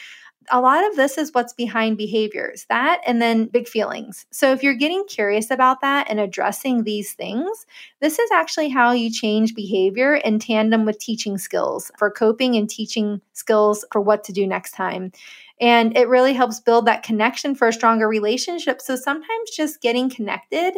[0.51, 4.27] A lot of this is what's behind behaviors, that and then big feelings.
[4.31, 7.67] So, if you're getting curious about that and addressing these things,
[8.01, 12.69] this is actually how you change behavior in tandem with teaching skills for coping and
[12.69, 15.13] teaching skills for what to do next time.
[15.61, 18.81] And it really helps build that connection for a stronger relationship.
[18.81, 20.75] So sometimes just getting connected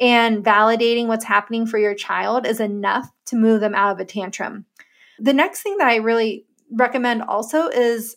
[0.00, 4.04] and validating what's happening for your child is enough to move them out of a
[4.04, 4.64] tantrum.
[5.18, 8.16] The next thing that I really recommend also is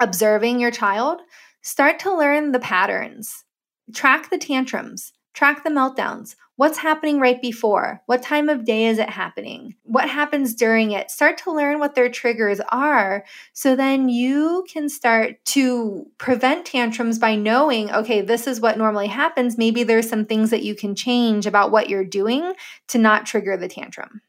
[0.00, 1.20] observing your child.
[1.62, 3.44] Start to learn the patterns,
[3.92, 6.36] track the tantrums, track the meltdowns.
[6.56, 8.00] What's happening right before?
[8.06, 9.74] What time of day is it happening?
[9.82, 11.10] What happens during it?
[11.10, 17.18] Start to learn what their triggers are so then you can start to prevent tantrums
[17.18, 19.58] by knowing, okay, this is what normally happens.
[19.58, 22.54] Maybe there's some things that you can change about what you're doing
[22.88, 24.22] to not trigger the tantrum.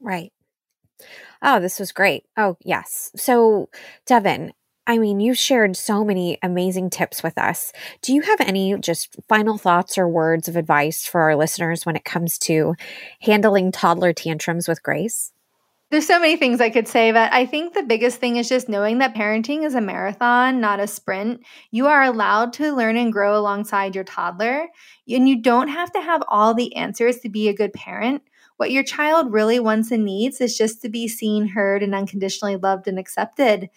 [0.00, 0.32] Right.
[1.42, 2.24] Oh, this was great.
[2.36, 3.10] Oh, yes.
[3.16, 3.68] So,
[4.06, 4.52] Devon,
[4.88, 7.74] I mean, you've shared so many amazing tips with us.
[8.00, 11.94] Do you have any just final thoughts or words of advice for our listeners when
[11.94, 12.74] it comes to
[13.20, 15.30] handling toddler tantrums with grace?
[15.90, 18.68] There's so many things I could say, but I think the biggest thing is just
[18.68, 21.42] knowing that parenting is a marathon, not a sprint.
[21.70, 24.68] You are allowed to learn and grow alongside your toddler,
[25.06, 28.22] and you don't have to have all the answers to be a good parent.
[28.58, 32.56] What your child really wants and needs is just to be seen, heard, and unconditionally
[32.56, 33.70] loved and accepted.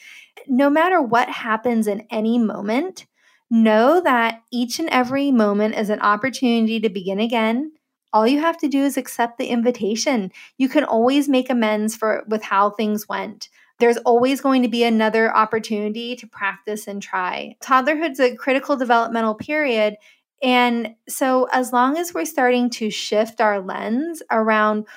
[0.47, 3.05] No matter what happens in any moment,
[3.49, 7.71] know that each and every moment is an opportunity to begin again.
[8.13, 10.31] All you have to do is accept the invitation.
[10.57, 13.49] You can always make amends for with how things went.
[13.79, 17.55] There's always going to be another opportunity to practice and try.
[17.63, 19.95] Toddlerhood's a critical developmental period
[20.41, 24.87] and so, as long as we're starting to shift our lens around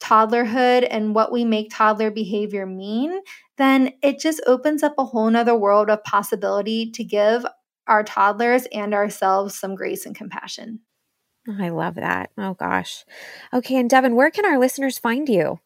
[0.00, 3.20] toddlerhood and what we make toddler behavior mean,
[3.58, 7.44] then it just opens up a whole nother world of possibility to give
[7.86, 10.80] our toddlers and ourselves some grace and compassion.
[11.58, 12.30] I love that.
[12.36, 13.04] Oh gosh.
[13.52, 13.76] Okay.
[13.76, 15.60] And Devon, where can our listeners find you?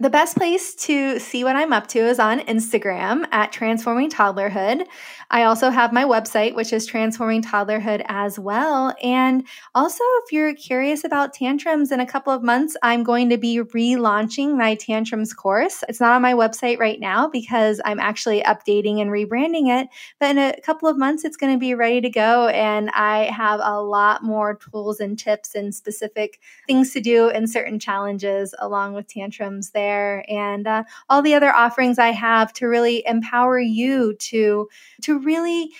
[0.00, 4.86] The best place to see what I'm up to is on Instagram at Transforming Toddlerhood.
[5.30, 8.92] I also have my website, which is Transforming Toddlerhood as well.
[9.04, 13.38] And also, if you're curious about tantrums, in a couple of months, I'm going to
[13.38, 15.84] be relaunching my tantrums course.
[15.88, 19.86] It's not on my website right now because I'm actually updating and rebranding it.
[20.18, 22.48] But in a couple of months, it's going to be ready to go.
[22.48, 27.48] And I have a lot more tools and tips and specific things to do and
[27.48, 32.52] certain challenges along with tantrums there there and uh, all the other offerings I have
[32.54, 34.68] to really empower you to
[35.02, 35.70] to really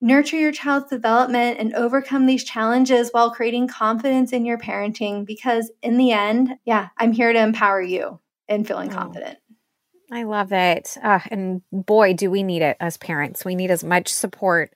[0.00, 5.72] nurture your child's development and overcome these challenges while creating confidence in your parenting because
[5.82, 8.94] in the end, yeah, I'm here to empower you in feeling oh.
[8.94, 9.38] confident.
[10.14, 10.96] I love it.
[11.02, 13.44] Uh, and boy, do we need it as parents.
[13.44, 14.72] We need as much support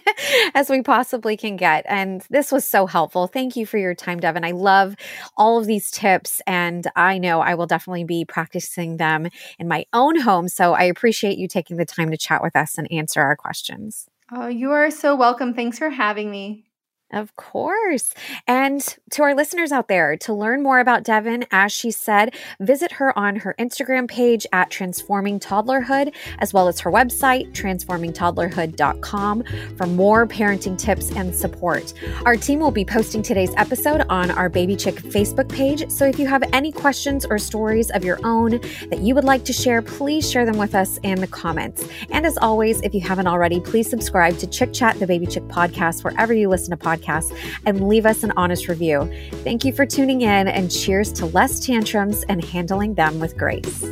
[0.54, 1.86] as we possibly can get.
[1.88, 3.26] And this was so helpful.
[3.26, 4.44] Thank you for your time, Devon.
[4.44, 4.96] I love
[5.34, 9.28] all of these tips, and I know I will definitely be practicing them
[9.58, 10.46] in my own home.
[10.46, 14.10] So I appreciate you taking the time to chat with us and answer our questions.
[14.30, 15.54] Oh, you are so welcome.
[15.54, 16.66] Thanks for having me.
[17.12, 18.14] Of course.
[18.46, 22.92] And to our listeners out there, to learn more about Devon, as she said, visit
[22.92, 29.44] her on her Instagram page at Transforming Toddlerhood, as well as her website, transformingtoddlerhood.com,
[29.76, 31.92] for more parenting tips and support.
[32.24, 35.90] Our team will be posting today's episode on our Baby Chick Facebook page.
[35.90, 38.52] So if you have any questions or stories of your own
[38.88, 41.86] that you would like to share, please share them with us in the comments.
[42.10, 45.42] And as always, if you haven't already, please subscribe to Chick Chat, the Baby Chick
[45.48, 47.36] podcast, wherever you listen to podcasts podcast
[47.66, 49.10] and leave us an honest review.
[49.44, 53.82] Thank you for tuning in and cheers to less tantrums and handling them with grace.